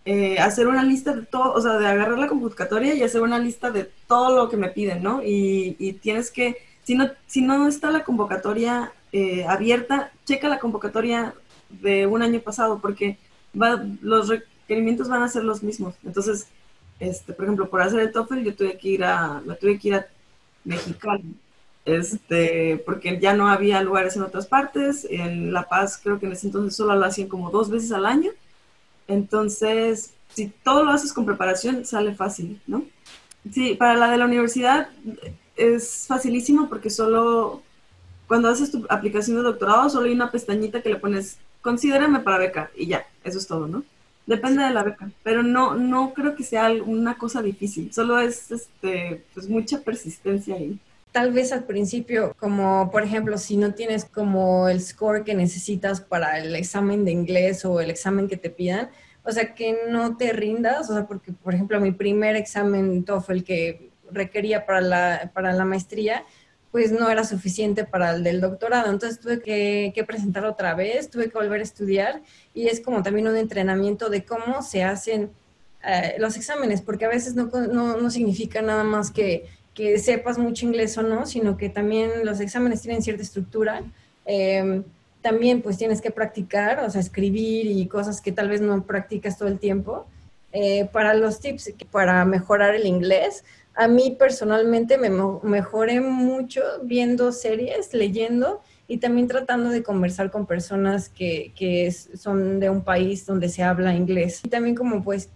[0.05, 3.39] eh, hacer una lista de todo, o sea, de agarrar la convocatoria y hacer una
[3.39, 5.23] lista de todo lo que me piden, ¿no?
[5.25, 11.35] Y, tienes que, si no, si no está la convocatoria eh, abierta, checa la convocatoria
[11.71, 13.17] de un año pasado, porque
[13.61, 15.95] va, los requerimientos van a ser los mismos.
[16.05, 16.49] Entonces,
[17.01, 19.89] este, por ejemplo, por hacer el TOEFL yo tuve que ir a, me tuve que
[19.89, 20.07] ir a
[20.65, 21.35] Mexicali,
[21.85, 25.07] este, porque ya no había lugares en otras partes.
[25.09, 28.07] En La Paz creo que en ese entonces solo lo hacían como dos veces al
[28.07, 28.31] año.
[29.09, 32.85] Entonces, si todo lo haces con preparación, sale fácil, ¿no?
[33.53, 34.89] Sí, para la de la universidad
[35.57, 37.63] es facilísimo porque solo
[38.27, 42.39] cuando haces tu aplicación de doctorado, solo hay una pestañita que le pones, considérame para
[42.39, 43.85] beca y ya, eso es todo, ¿no?
[44.27, 48.51] Depende de la beca, pero no, no creo que sea una cosa difícil, solo es
[48.51, 50.79] este, pues mucha persistencia ahí.
[51.15, 56.01] Tal vez al principio, como por ejemplo, si no tienes como el score que necesitas
[56.01, 58.91] para el examen de inglés o el examen que te pidan,
[59.23, 63.45] o sea, que no te rindas, o sea, porque por ejemplo, mi primer examen TOEFL
[63.45, 66.25] que requería para la, para la maestría,
[66.73, 68.91] pues no era suficiente para el del doctorado.
[68.91, 72.23] Entonces tuve que, presentar otra vez, tuve que volver a estudiar
[72.55, 75.31] y es como también un entrenamiento de cómo se hacen
[75.87, 80.39] eh, los exámenes, porque a veces no, no, no significa nada más que, que, sepas
[80.39, 83.83] mucho inglés o no, sino que también los exámenes tienen cierta estructura.
[84.27, 84.83] Eh,
[85.25, 89.39] también pues tienes que practicar, o sea, escribir y cosas que tal vez no practicas
[89.39, 90.07] todo el tiempo.
[90.53, 93.43] Eh, para los tips para mejorar el inglés,
[93.75, 95.11] a mí personalmente me
[95.43, 102.61] mejoré mucho viendo series, leyendo y también tratando de conversar con personas que, que son
[102.61, 104.43] de un país donde se habla inglés.
[104.45, 105.31] Y también como pues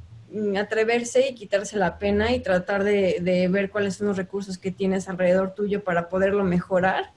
[0.59, 5.09] atreverse y quitarse la pena y tratar de, ver cuáles son los recursos que tienes
[5.09, 7.12] alrededor tuyo para poderlo mejorar.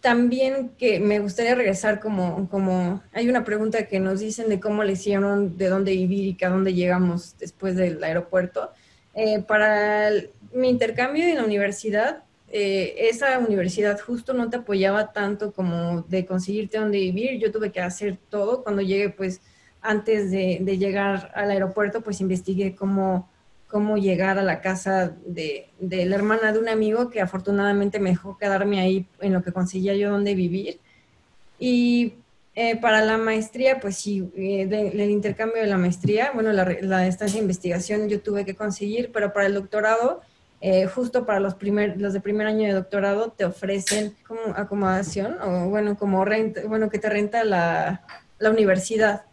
[0.00, 4.84] También que me gustaría regresar como, como hay una pregunta que nos dicen de cómo
[4.84, 8.70] le hicieron, de dónde vivir y a dónde llegamos después del aeropuerto.
[9.14, 10.10] Eh, para
[10.52, 16.26] mi intercambio en la universidad, eh, esa universidad justo no te apoyaba tanto como de
[16.26, 17.40] conseguirte donde vivir.
[17.40, 18.62] Yo tuve que hacer todo.
[18.62, 19.40] Cuando llegué, pues
[19.86, 23.28] antes de, llegar al aeropuerto, pues investigué cómo,
[23.68, 28.10] cómo llegar a la casa de, de, la hermana de un amigo que afortunadamente me
[28.10, 30.80] dejó quedarme ahí en lo que conseguía yo donde vivir.
[31.58, 32.14] Y
[32.54, 37.38] eh, para la maestría, pues sí, eh, intercambio de la maestría, bueno, la, la estancia
[37.38, 40.22] de investigación yo tuve que conseguir, pero para el doctorado
[40.62, 45.36] eh, justo para los, primer, los de primer año de doctorado te ofrecen como acomodación
[45.42, 48.02] o bueno, como renta, bueno, que te renta la,
[48.38, 49.26] la universidad,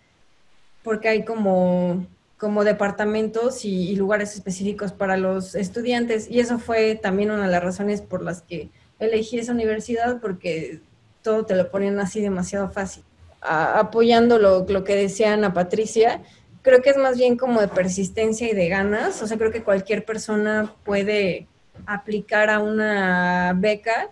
[0.83, 2.05] porque hay como,
[2.37, 7.63] como departamentos y, lugares específicos para los estudiantes y eso fue también una de las
[7.63, 8.69] razones por las que
[8.99, 10.79] elegí esa universidad, porque
[11.21, 13.03] todo te lo ponen así demasiado fácil.
[13.41, 16.21] apoyando lo, lo que decía Ana Patricia,
[16.63, 19.21] creo que es más bien como de persistencia y de ganas.
[19.21, 21.47] O sea, creo que cualquier persona puede
[21.85, 24.09] aplicar a una beca.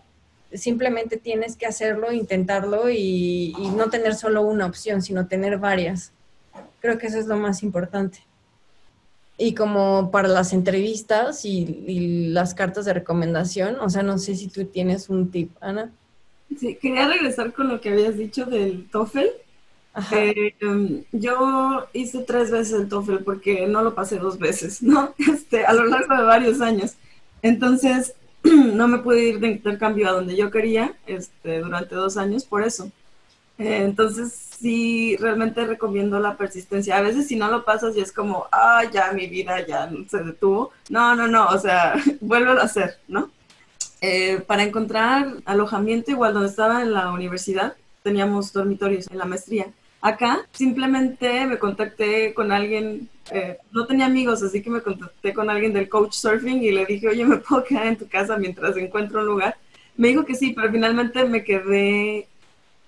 [0.54, 6.12] Simplemente tienes que hacerlo, intentarlo y, no tener solo una opción, sino tener varias.
[6.80, 8.20] Creo que eso es lo más importante.
[9.38, 14.36] Y como para las entrevistas y, y las cartas de recomendación, o sea, no sé
[14.36, 15.92] si tú tienes un tip, Ana.
[16.60, 19.28] Sí, quería regresar con lo que habías dicho del TOEFL
[20.14, 25.14] eh, em, yo hice tres veces el TOEFL porque no lo pasé dos veces, ¿no?
[25.18, 26.94] Este, a lo largo de varios años.
[27.42, 32.46] Entonces, no me pude ir de intercambio a donde yo quería este, durante dos años
[32.46, 32.92] por eso.
[33.58, 36.98] Eh, entonces, sí, realmente recomiendo la persistencia.
[36.98, 40.24] A veces si no lo pasas y es como, ah, ya mi vida ya se
[40.24, 40.72] detuvo.
[40.90, 43.30] No, no, no, o sea, vuelve a hacer, ¿no?
[44.02, 49.68] Eh, para encontrar alojamiento, igual donde estaba en la universidad, teníamos dormitorios en la maestría.
[50.02, 55.50] Acá simplemente me contacté con alguien eh, no tenía amigos, así que me contacté con
[55.50, 58.76] alguien del coach surfing y le dije, oye, ¿me puedo quedar en tu casa mientras
[58.76, 59.56] encuentro un lugar?
[59.96, 62.28] Me dijo que sí, pero finalmente me quedé,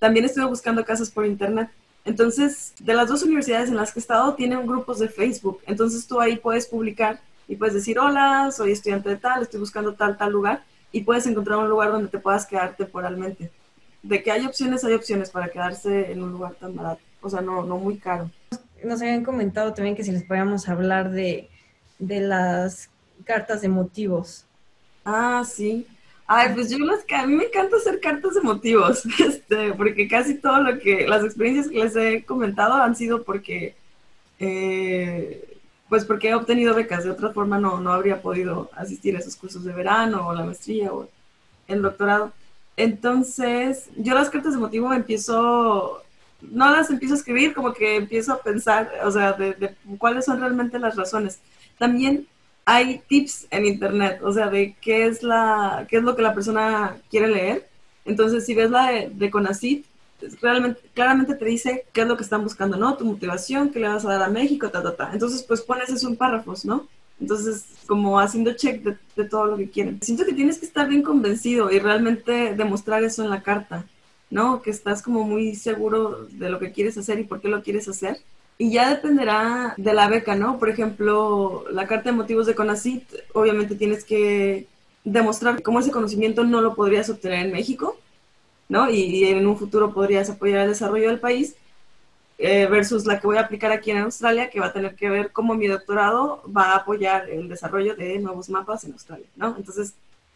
[0.04, 1.70] también estuve buscando casas por internet.
[2.04, 5.62] Entonces, de las dos universidades en las que he estado, tienen grupos de Facebook.
[5.66, 9.94] Entonces tú ahí puedes publicar y puedes decir, hola, soy estudiante de tal, estoy buscando
[9.94, 10.62] tal, tal lugar,
[10.92, 13.50] y puedes encontrar un lugar donde te puedas quedar temporalmente.
[14.02, 17.40] De que hay opciones, hay opciones para quedarse en un lugar tan barato, o sea,
[17.40, 18.30] no, no muy caro.
[18.84, 21.48] Nos habían comentado también que si les podíamos hablar de,
[21.98, 22.90] de las
[23.24, 24.44] cartas de motivos.
[25.02, 25.86] Ah, sí.
[26.26, 30.08] Ay, pues yo las que a mí me encanta hacer cartas de motivos, este, porque
[30.08, 33.74] casi todo lo que, las experiencias que les he comentado han sido porque,
[34.38, 35.58] eh,
[35.88, 39.36] pues porque he obtenido becas, de otra forma no, no habría podido asistir a esos
[39.36, 41.08] cursos de verano o la maestría o
[41.68, 42.32] el doctorado.
[42.76, 46.02] Entonces, yo las cartas de motivo empiezo,
[46.40, 50.24] no las empiezo a escribir, como que empiezo a pensar, o sea, de, de cuáles
[50.24, 51.38] son realmente las razones.
[51.78, 52.26] También
[52.64, 56.34] hay tips en internet, o sea, de qué es la, qué es lo que la
[56.34, 57.68] persona quiere leer.
[58.04, 59.30] Entonces, si ves la de, de
[60.40, 62.96] realmente, claramente te dice qué es lo que están buscando, ¿no?
[62.96, 65.10] Tu motivación, qué le vas a dar a México, ta, ta, ta.
[65.12, 66.88] Entonces, pues pones eso en párrafos, ¿no?
[67.20, 70.00] Entonces, como haciendo check de, de todo lo que quieren.
[70.02, 73.86] Siento que tienes que estar bien convencido y realmente demostrar eso en la carta,
[74.30, 74.62] ¿no?
[74.62, 77.88] Que estás como muy seguro de lo que quieres hacer y por qué lo quieres
[77.88, 78.18] hacer.
[78.56, 80.58] Y ya dependerá de la beca, ¿no?
[80.58, 84.68] Por ejemplo, la carta de motivos de CONACIT, obviamente tienes que
[85.02, 87.98] demostrar cómo ese conocimiento no lo podrías obtener en México,
[88.68, 88.88] ¿no?
[88.90, 91.56] Y, en un futuro podrías apoyar el desarrollo del país,
[92.38, 95.10] eh, versus la que voy a aplicar aquí en Australia, que va a tener que
[95.10, 99.56] ver cómo mi doctorado va a apoyar el desarrollo de nuevos mapas en Australia, ¿no?
[99.56, 99.94] Entonces,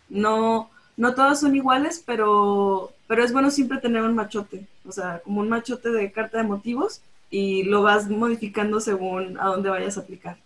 [0.09, 5.21] no, no todas son iguales, pero, pero es bueno siempre tener un machote, o sea,
[5.25, 9.99] como un machote de carta de motivos y lo vas modificando según a dónde vayas
[9.99, 10.39] a aplicar.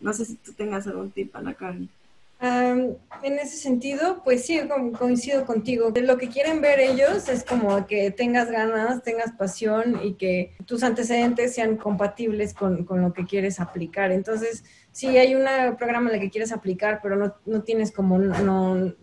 [0.00, 1.88] No sé si tú tengas algún tip, Ana Karen.
[2.42, 4.58] Um, en ese sentido, pues sí,
[4.98, 5.92] coincido contigo.
[5.94, 10.82] Lo que quieren ver ellos es como que tengas ganas, tengas pasión y que tus
[10.82, 14.10] antecedentes sean compatibles con, con lo que quieres aplicar.
[14.10, 15.44] Entonces, si hay un
[15.76, 18.94] programa en el que quieres aplicar, pero no, no tienes como no,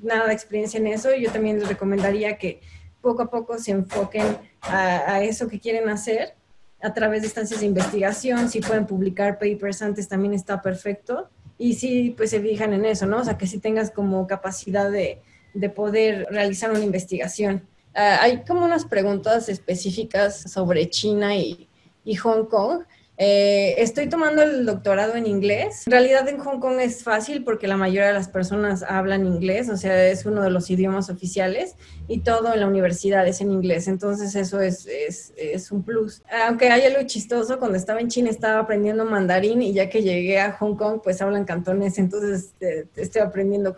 [0.00, 2.60] nada de experiencia en eso, yo también les recomendaría que
[3.02, 4.24] poco a poco se enfoquen
[4.62, 6.34] a eso que quieren hacer
[6.82, 11.28] a través de instancias de investigación, si pueden publicar papers antes también está perfecto.
[11.56, 13.18] Y sí, pues se fijan en eso, ¿no?
[13.18, 15.22] O sea, que si tengas como capacidad de,
[15.54, 17.62] de poder realizar una investigación.
[17.94, 21.68] Uh, hay como unas preguntas específicas sobre China y,
[22.04, 22.82] y Hong Kong.
[23.16, 25.84] Eh, estoy tomando el doctorado en inglés.
[25.86, 29.68] En realidad en Hong Kong es fácil porque la mayoría de las personas hablan inglés,
[29.68, 31.76] o sea, es uno de los idiomas oficiales
[32.08, 36.22] y todo en la universidad es en inglés, entonces eso es, es, es un plus.
[36.46, 40.40] Aunque hay algo chistoso, cuando estaba en China estaba aprendiendo mandarín y ya que llegué
[40.40, 43.76] a Hong Kong pues hablan cantonés, entonces eh, estoy aprendiendo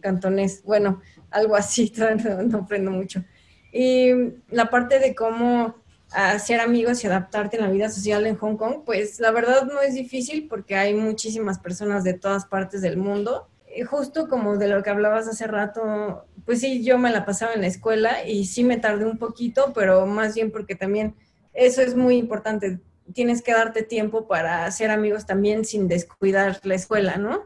[0.00, 1.92] cantonés, bueno, algo así,
[2.24, 3.22] no, no aprendo mucho.
[3.70, 4.12] Y
[4.50, 5.74] la parte de cómo
[6.12, 9.80] hacer amigos y adaptarte en la vida social en Hong Kong, pues la verdad no
[9.80, 13.48] es difícil porque hay muchísimas personas de todas partes del mundo.
[13.74, 17.52] Y justo como de lo que hablabas hace rato, pues sí, yo me la pasaba
[17.52, 21.14] en la escuela y sí me tardé un poquito, pero más bien porque también
[21.52, 22.80] eso es muy importante.
[23.12, 27.42] Tienes que darte tiempo para hacer amigos también sin descuidar la escuela, ¿no?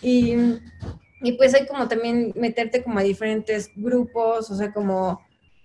[0.00, 0.36] Y,
[1.22, 5.20] y pues hay como también meterte como a diferentes grupos, o sea, como,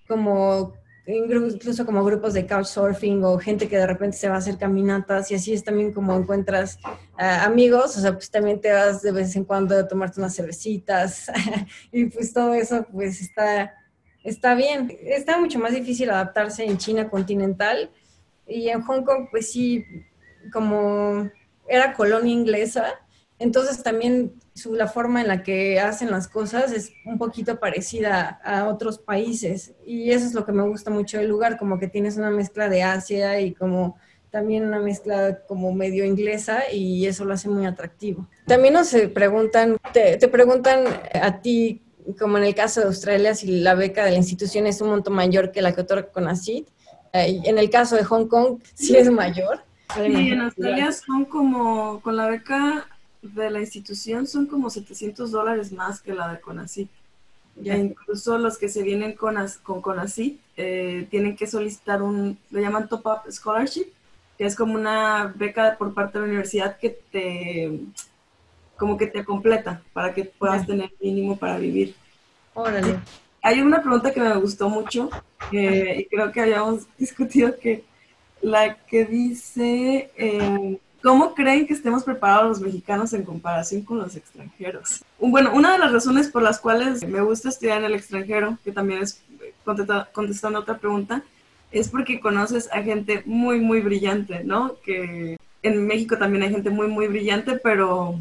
[0.08, 0.74] como
[1.16, 5.32] incluso como grupos de couchsurfing o gente que de repente se va a hacer caminatas
[5.32, 6.78] y así es también como encuentras
[7.18, 11.32] amigos, o sea, pues también te vas de vez en cuando a tomarte unas cervecitas
[11.92, 13.74] y pues todo eso pues está,
[14.24, 14.96] está bien.
[15.04, 17.90] Está mucho más difícil adaptarse en China continental
[18.48, 19.86] y en Hong Kong pues sí,
[20.54, 21.30] como
[21.68, 23.00] era colonia inglesa,
[23.38, 24.34] entonces también
[24.66, 29.74] la forma en la que hacen las cosas es un poquito parecida a otros países
[29.86, 32.70] y eso es lo que me gusta mucho del lugar, como que tienes una mezcla
[32.70, 33.98] de Asia y como
[34.30, 38.28] también una mezcla como medio inglesa y eso lo hace muy atractivo.
[38.46, 41.82] También nos preguntan, te, preguntan a ti,
[42.20, 45.12] como en el caso de Australia, si la beca de la institución es un monto
[45.12, 46.68] mayor que la que otorga CONACYT.
[47.14, 49.62] Eh, en el caso de Hong Kong, sí es mayor.
[49.96, 52.88] Sí, en Australia son como, con la beca
[53.22, 56.90] de la institución son como 700 dólares más que la de CONACYT.
[57.62, 62.62] Ya incluso los que se vienen con, con CONACYT eh, tienen que solicitar un, lo
[62.62, 63.88] llaman Top Up Scholarship,
[64.38, 67.80] que es como una beca por parte de la universidad que te,
[68.78, 71.96] como que te completa para que puedas tener mínimo para vivir.
[72.54, 73.00] Órale.
[73.42, 75.10] Hay una pregunta que me gustó mucho
[75.52, 77.84] y creo que habíamos discutido que
[78.42, 80.12] la que dice...
[80.16, 85.04] Eh, ¿Cómo creen que estemos preparados los mexicanos en comparación con los extranjeros?
[85.18, 88.72] Bueno, una de las razones por las cuales me gusta estudiar en el extranjero, que
[88.72, 89.22] también es
[90.14, 91.24] contestando otra pregunta,
[91.72, 94.76] es porque conoces a gente muy, muy brillante, ¿no?
[94.84, 98.20] Que en México también hay gente muy, muy brillante, pero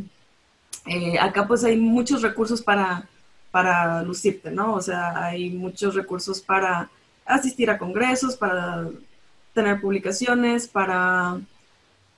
[0.87, 3.09] eh, acá pues hay muchos recursos para,
[3.51, 4.74] para lucirte, ¿no?
[4.74, 6.91] O sea, hay muchos recursos para
[7.24, 8.89] asistir a congresos, para
[9.53, 11.41] tener publicaciones, para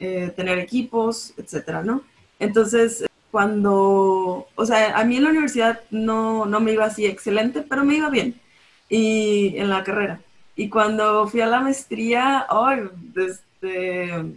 [0.01, 2.03] eh, tener equipos, etcétera, ¿no?
[2.39, 7.63] Entonces, cuando, o sea, a mí en la universidad no, no me iba así excelente,
[7.63, 8.41] pero me iba bien,
[8.89, 10.21] y en la carrera.
[10.57, 14.35] Y cuando fui a la maestría, ay, desde,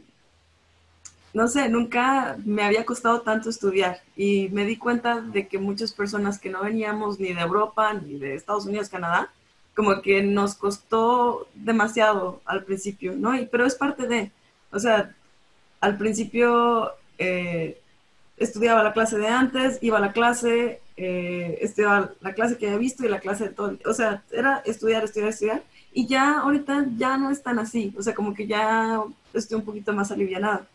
[1.33, 5.91] no sé, nunca me había costado tanto estudiar y me di cuenta de que muchas
[5.93, 9.31] personas que no veníamos ni de Europa ni de Estados Unidos, Canadá,
[9.75, 13.35] como que nos costó demasiado al principio, ¿no?
[13.35, 14.31] Y, pero es parte de,
[14.71, 15.15] o sea,
[15.83, 17.77] al principio eh,
[18.37, 22.77] estudiaba la clase de antes, iba a la clase, eh, estudiaba la clase que había
[22.77, 23.77] visto y la clase de todo.
[23.85, 25.63] O sea, era estudiar, estudiar, estudiar.
[25.91, 27.93] Y ya ahorita ya no es tan así.
[27.97, 29.01] O sea, como que ya
[29.33, 30.65] estoy un poquito más alivianada.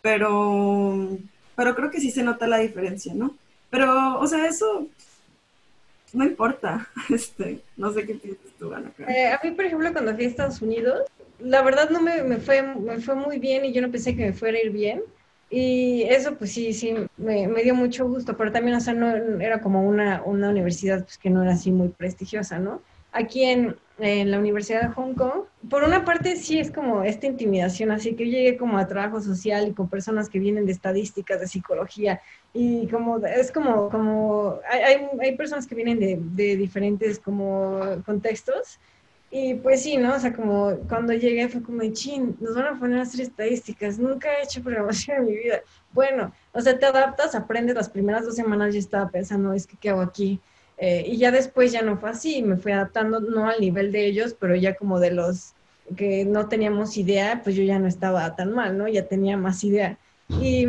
[0.00, 1.08] Pero,
[1.54, 3.34] pero creo que sí se nota la diferencia, ¿no?
[3.68, 4.88] Pero, o sea, eso
[6.14, 6.88] no importa.
[7.10, 8.90] Este, no sé qué piensas tú, Ana.
[9.08, 11.02] Eh, a mí, por ejemplo, cuando fui a Estados Unidos,
[11.38, 14.26] la verdad no me, me, fue, me fue muy bien y yo no pensé que
[14.26, 15.02] me fuera a ir bien.
[15.50, 19.40] Y eso, pues sí, sí, me, me dio mucho gusto, pero también, o sea, no
[19.40, 22.82] era como una, una universidad pues, que no era así muy prestigiosa, ¿no?
[23.12, 27.26] Aquí en, en, la Universidad de Hong Kong, por una parte sí es como esta
[27.26, 30.72] intimidación, así que yo llegué como a trabajo social y con personas que vienen de
[30.72, 32.20] estadísticas, de psicología,
[32.52, 38.80] y como, es como, como, hay, hay personas que vienen de, de diferentes como contextos,
[39.36, 40.14] y pues sí, ¿no?
[40.14, 43.98] O sea, como cuando llegué fue como, chin, nos van a poner a hacer estadísticas,
[43.98, 45.60] nunca he hecho programación en mi vida.
[45.92, 49.76] Bueno, o sea, te adaptas, aprendes, las primeras dos semanas yo estaba pensando, es que,
[49.76, 50.38] ¿qué hago aquí?
[50.78, 54.06] Eh, y ya después ya no fue así, me fui adaptando, no al nivel de
[54.06, 55.54] ellos, pero ya como de los
[55.96, 58.86] que no teníamos idea, pues yo ya no estaba tan mal, ¿no?
[58.86, 59.98] Ya tenía más idea.
[60.28, 60.68] Y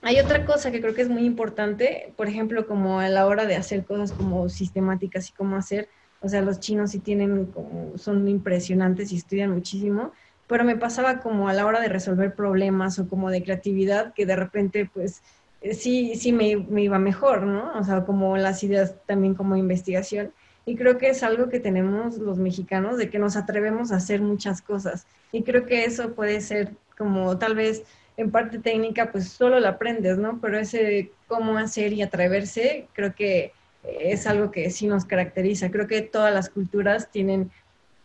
[0.00, 3.46] hay otra cosa que creo que es muy importante, por ejemplo, como a la hora
[3.46, 5.88] de hacer cosas como sistemáticas y cómo hacer,
[6.20, 10.12] o sea, los chinos sí tienen como, son impresionantes y estudian muchísimo,
[10.46, 14.26] pero me pasaba como a la hora de resolver problemas o como de creatividad que
[14.26, 15.22] de repente pues
[15.62, 17.72] eh, sí, sí me, me iba mejor, ¿no?
[17.78, 20.32] O sea, como las ideas también como investigación.
[20.66, 24.20] Y creo que es algo que tenemos los mexicanos, de que nos atrevemos a hacer
[24.20, 25.06] muchas cosas.
[25.32, 27.82] Y creo que eso puede ser como tal vez
[28.16, 30.38] en parte técnica, pues solo lo aprendes, ¿no?
[30.40, 33.52] Pero ese cómo hacer y atreverse, creo que
[33.82, 35.70] es algo que sí nos caracteriza.
[35.70, 37.50] Creo que todas las culturas tienen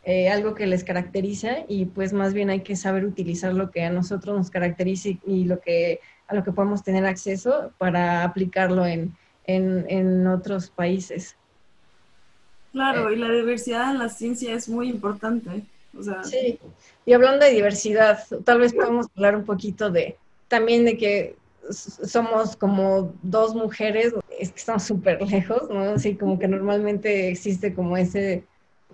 [0.04, 3.84] eh, algo que les caracteriza y pues más bien hay que saber utilizar lo que
[3.84, 8.86] a nosotros nos caracteriza y, lo que, a lo que podemos tener acceso para aplicarlo
[8.86, 9.16] en,
[9.48, 11.36] en, otros países.
[12.72, 15.64] Claro, y la diversidad en la ciencia es muy importante.
[16.24, 16.60] Sí,
[17.06, 20.18] y hablando de diversidad, tal vez podemos hablar un poquito de
[20.50, 21.36] también de que
[21.72, 25.82] somos como dos mujeres, es que estamos súper lejos, ¿no?
[25.82, 28.46] Así como que normalmente existe como ese,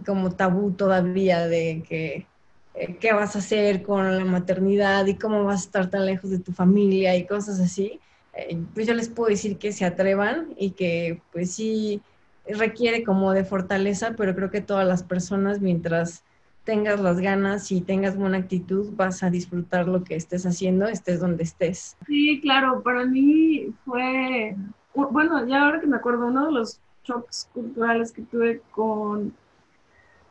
[0.05, 2.25] como tabú todavía de que
[2.73, 6.29] eh, qué vas a hacer con la maternidad y cómo vas a estar tan lejos
[6.29, 7.99] de tu familia y cosas así.
[8.33, 12.01] Eh, pues yo les puedo decir que se atrevan y que pues sí
[12.47, 16.23] requiere como de fortaleza, pero creo que todas las personas mientras
[16.63, 21.19] tengas las ganas y tengas buena actitud, vas a disfrutar lo que estés haciendo, estés
[21.19, 21.97] donde estés.
[22.05, 24.55] Sí, claro, para mí fue,
[24.93, 29.33] bueno, ya ahora que me acuerdo, uno de los shocks culturales que tuve con,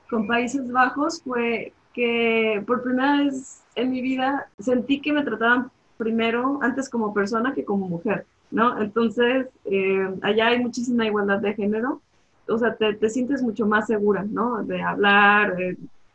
[0.08, 5.70] con Países Bajos fue que por primera vez en mi vida sentí que me trataban
[5.96, 8.80] primero, antes como persona que como mujer, ¿no?
[8.80, 12.00] Entonces, eh, allá hay muchísima igualdad de género,
[12.48, 14.64] o sea, te, te sientes mucho más segura, ¿no?
[14.64, 15.56] De hablar,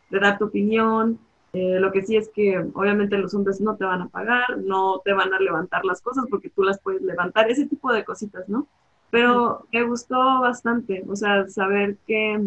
[0.10, 1.20] de dar tu opinión.
[1.54, 5.00] Eh, lo que sí es que obviamente los hombres no te van a pagar, no
[5.06, 8.50] te van a levantar las cosas porque tú las puedes levantar, ese tipo de cositas,
[8.50, 8.68] ¿no?
[9.10, 12.42] Pero me gustó bastante, o sea, saber que,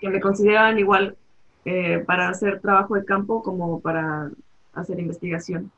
[0.00, 1.16] que me consideraban igual
[1.64, 4.30] eh, para hacer trabajo de campo como para
[4.72, 5.72] hacer investigación.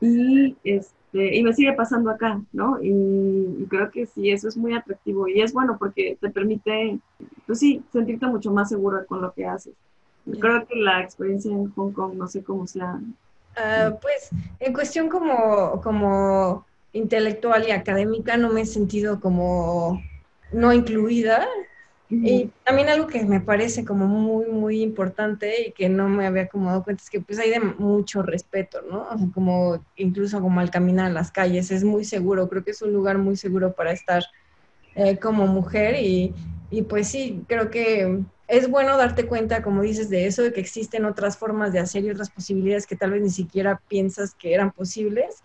[0.00, 2.80] Y, este, y me sigue pasando acá, ¿no?
[2.80, 2.90] Y,
[3.58, 7.00] y, creo que sí, eso es muy atractivo y es bueno porque te permite,
[7.46, 9.74] pues sí, sentirte mucho más seguro con lo que haces.
[10.40, 13.00] Creo que la experiencia en Hong Kong, no sé cómo sea.
[13.56, 20.00] Uh, pues en cuestión como, como intelectual y académica no me he sentido como
[20.52, 21.46] no incluida.
[22.14, 26.46] Y también algo que me parece como muy, muy importante y que no me había
[26.46, 29.08] como dado cuenta es que pues hay de mucho respeto, ¿no?
[29.10, 32.72] O sea, como incluso como al caminar en las calles, es muy seguro, creo que
[32.72, 34.22] es un lugar muy seguro para estar
[34.94, 36.34] eh, como mujer y,
[36.70, 40.60] y pues sí, creo que es bueno darte cuenta, como dices, de eso, de que
[40.60, 44.52] existen otras formas de hacer y otras posibilidades que tal vez ni siquiera piensas que
[44.52, 45.42] eran posibles,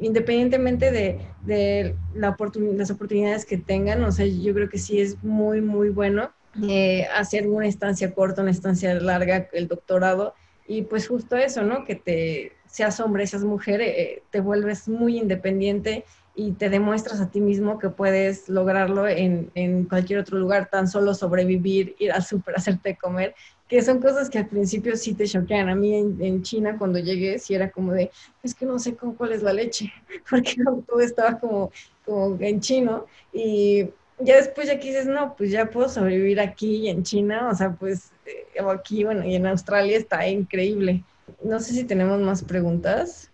[0.00, 4.02] independientemente de, de la las oportunidades que tengan.
[4.04, 6.32] O sea, yo creo que sí es muy, muy bueno
[6.68, 10.34] eh, hacer una estancia corta, una estancia larga, el doctorado,
[10.66, 11.84] y pues justo eso, ¿no?
[11.84, 16.04] Que te seas hombre, seas mujer, eh, te vuelves muy independiente
[16.40, 20.88] y te demuestras a ti mismo que puedes lograrlo en, en cualquier otro lugar, tan
[20.88, 23.34] solo sobrevivir, ir al súper, hacerte comer,
[23.68, 25.68] que son cosas que al principio sí te choquean.
[25.68, 28.10] A mí en, China cuando llegué sí era como de,
[28.42, 29.92] es que no sé cómo, cuál es la leche,
[30.30, 30.54] porque
[30.88, 31.70] todo estaba como,
[32.06, 36.88] como en chino y ya después ya que dices, no, pues ya puedo sobrevivir aquí
[36.88, 41.04] en China, o sea, pues eh, aquí, bueno, y en Australia está increíble.
[41.44, 43.29] No sé si tenemos más preguntas.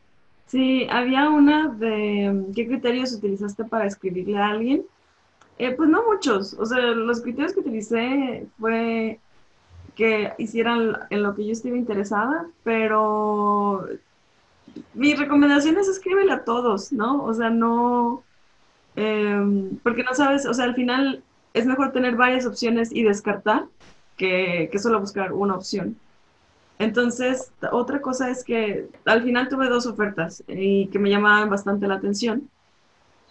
[0.47, 4.85] Sí, había una de qué criterios utilizaste para escribirle a alguien.
[5.59, 9.21] Eh, pues no muchos, o sea, los criterios que utilicé fue
[9.97, 13.89] que hicieran en lo que yo estuve interesada, pero
[14.95, 17.25] mi recomendación es escríbele a todos, ¿no?
[17.25, 18.23] O sea, no,
[18.97, 21.25] em, porque no sabes, o sea, al final
[21.55, 23.67] es mejor tener varias opciones y descartar
[24.17, 25.99] que, que solo buscar una opción.
[26.79, 31.87] Entonces, otra cosa es que al final tuve dos ofertas y que me llamaban bastante
[31.87, 32.51] la atención.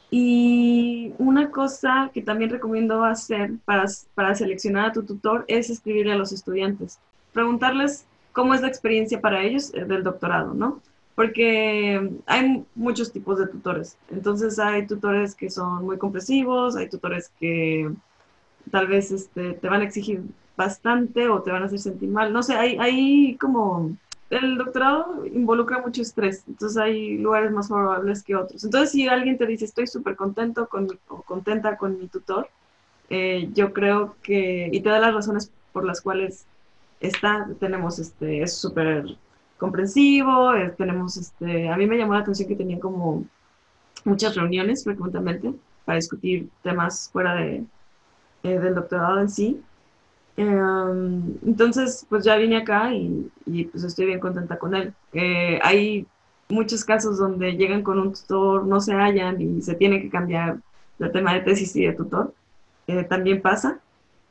[0.10, 6.14] Y una cosa que también recomiendo hacer para, para seleccionar a tu tutor es escribirle
[6.14, 7.00] a los estudiantes,
[7.34, 10.82] preguntarles cómo es la experiencia para ellos eh, del doctorado, ¿no?
[11.16, 13.98] Porque hay muchos tipos de tutores.
[14.12, 17.90] Entonces hay tutores que son muy compresivos, hay tutores que
[18.72, 20.24] tal vez este, te van a exigir
[20.58, 22.32] bastante o te van a hacer sentir mal.
[22.34, 23.96] No sé, hay, hay como...
[24.28, 28.64] El doctorado involucra mucho estrés, entonces hay lugares más favorables que otros.
[28.64, 32.50] Entonces, si alguien te dice estoy súper contento con o contenta con mi tutor,
[33.12, 36.48] eh, yo creo que, y te da las razones por las cuales
[37.00, 39.06] está, tenemos, este, es súper
[39.60, 43.26] comprensivo, eh, tenemos, este, a mí me llamó la atención que tenía como
[44.06, 45.54] muchas reuniones frecuentemente
[45.86, 47.64] para discutir temas fuera de,
[48.44, 49.62] eh, del doctorado en sí.
[50.38, 53.32] Em, entonces, pues ya vine acá y,
[53.72, 54.94] pues estoy bien contenta con él.
[55.14, 56.06] Eh, hay
[56.50, 60.58] muchos casos donde llegan con un tutor, no se hallan y se tiene que cambiar
[61.00, 62.34] el tema de tesis y de tutor.
[62.88, 63.80] Eh, también pasa,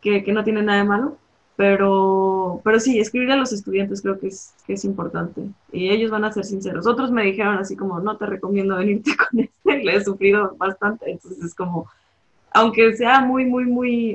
[0.00, 1.16] que, que, no tiene nada de malo,
[1.56, 5.42] pero, pero sí, escribir a los estudiantes creo que es, que es importante
[5.72, 6.86] y ellos van a ser sinceros.
[6.86, 11.10] Otros me dijeron así como, no te recomiendo venirte con este, le he sufrido bastante,
[11.10, 11.88] entonces es como,
[12.52, 14.14] aunque sea muy, muy, muy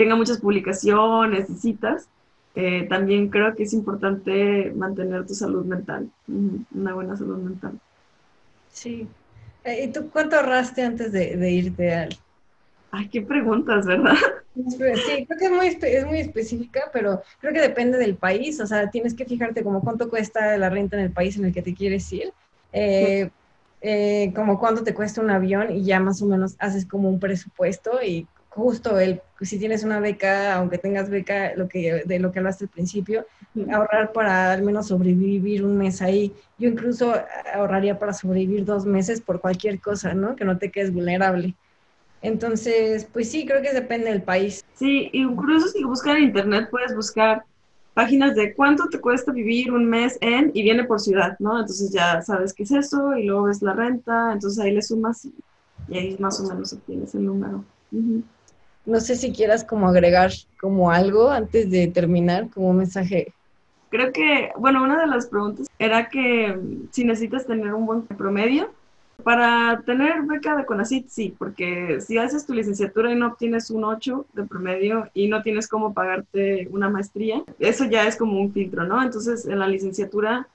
[0.00, 2.08] tenga muchas publicaciones y citas,
[2.54, 6.08] eh, también creo que es importante mantener tu salud mental,
[6.74, 7.78] una buena salud mental.
[8.72, 9.06] Sí.
[9.62, 12.16] Eh, ¿Y tú cuánto ahorraste antes de, irte al...?
[12.90, 14.16] Ay, qué preguntas, ¿verdad?
[14.54, 18.66] Sí, creo que es muy, es muy específica, pero creo que depende del país, o
[18.66, 21.60] sea, tienes que fijarte como cuánto cuesta la renta en el país en el que
[21.60, 22.32] te quieres ir,
[22.72, 23.30] eh,
[24.34, 28.02] como cuánto te cuesta un avión y ya más o menos haces como un presupuesto
[28.02, 32.40] y justo el, si tienes una beca, aunque tengas beca, lo que, de lo que
[32.40, 33.24] hablaste al principio,
[33.72, 36.34] ahorrar para al menos sobrevivir un mes ahí.
[36.58, 37.14] Yo incluso
[37.54, 40.36] ahorraría para sobrevivir dos meses por cualquier cosa, ¿no?
[40.36, 41.54] Que no te quedes vulnerable.
[42.22, 44.64] Entonces, pues sí, creo que depende del país.
[44.74, 47.44] Sí, incluso si buscas en internet puedes buscar
[47.94, 51.60] páginas de cuánto te cuesta vivir un mes en y viene por ciudad, ¿no?
[51.60, 55.24] Entonces ya sabes qué es eso y luego ves la renta, entonces ahí le sumas
[55.24, 55.34] y,
[55.96, 57.64] ahí más o menos obtienes el número.
[58.86, 63.32] No sé si quieras como agregar como algo antes de terminar, como un mensaje.
[63.90, 68.02] Creo que, bueno, una de las preguntas era que mm, si necesitas tener un buen
[68.02, 68.70] promedio.
[69.22, 73.84] Para tener beca de CONACYT, sí, porque si haces tu licenciatura y no obtienes un
[73.84, 78.50] 8 de promedio y no tienes cómo pagarte una maestría, eso ya es como un
[78.50, 79.02] filtro, ¿no?
[79.02, 80.48] Entonces, en la licenciatura,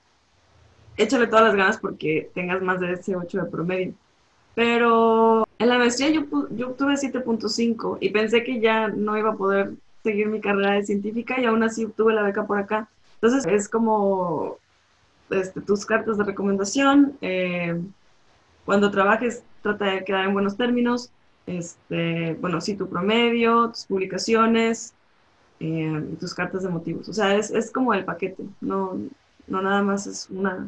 [0.96, 3.94] échale todas las ganas porque tengas más de ese 8 de promedio.
[4.56, 9.36] Pero en la maestría yo, yo obtuve 7.5 y pensé que ya no iba a
[9.36, 12.88] poder seguir mi carrera de científica y aún así obtuve la beca por acá.
[13.20, 14.56] Entonces es como
[15.28, 17.18] este, tus cartas de recomendación.
[17.20, 17.78] Eh,
[18.64, 21.10] cuando trabajes, trata de quedar en buenos términos.
[21.46, 24.94] Este, bueno, sí, tu promedio, tus publicaciones,
[25.60, 27.10] eh, tus cartas de motivos.
[27.10, 28.98] O sea, es, es como el paquete, no,
[29.48, 30.66] no nada más es una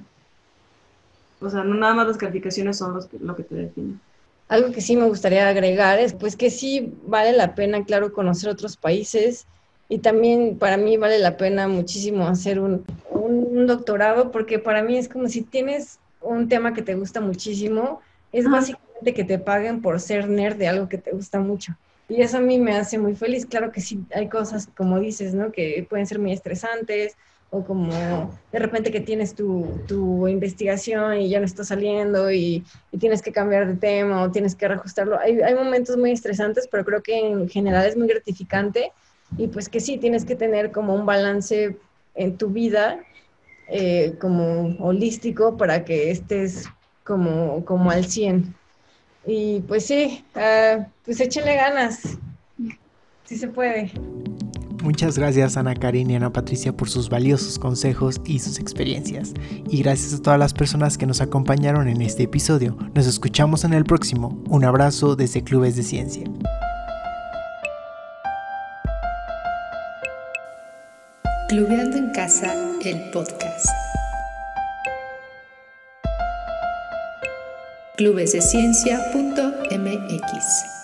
[1.40, 4.00] o sea, no nada más las calificaciones son los lo que te definen.
[4.48, 8.50] Algo que sí me gustaría agregar es pues que sí vale la pena, claro, conocer
[8.50, 9.46] otros países
[9.88, 14.96] y también para mí vale la pena muchísimo hacer un, un doctorado porque para mí
[14.96, 18.00] es como si tienes un tema que te gusta muchísimo,
[18.32, 21.74] es básicamente que te paguen por ser nerd de algo que te gusta mucho.
[22.08, 23.44] Y eso a mí me hace muy feliz.
[23.44, 25.52] Claro que sí, hay cosas, como dices, ¿no?
[25.52, 27.16] Que pueden ser muy estresantes
[27.50, 32.62] o como de repente que tienes tu, tu investigación y ya no está saliendo y,
[32.92, 35.18] y, tienes que cambiar de tema o tienes que reajustarlo.
[35.18, 38.92] Hay, hay momentos muy estresantes, pero creo que en general es muy gratificante
[39.36, 41.76] y pues que sí, tienes que tener como un balance
[42.14, 43.00] en tu vida
[43.68, 46.64] eh, como holístico para que estés
[47.04, 48.54] como, como al 100.
[49.26, 52.18] Y pues sí, uh, pues échenle ganas.
[53.24, 53.92] Sí se puede.
[54.82, 59.34] Muchas gracias Ana Karin y Ana Patricia por sus valiosos consejos y sus experiencias.
[59.68, 62.76] Y gracias a todas las personas que nos acompañaron en este episodio.
[62.94, 64.40] Nos escuchamos en el próximo.
[64.48, 66.24] Un abrazo desde Clubes de Ciencia.
[71.48, 72.52] Clubeando en casa,
[72.84, 73.68] el podcast.
[77.98, 80.77] clubesdeciencia.mx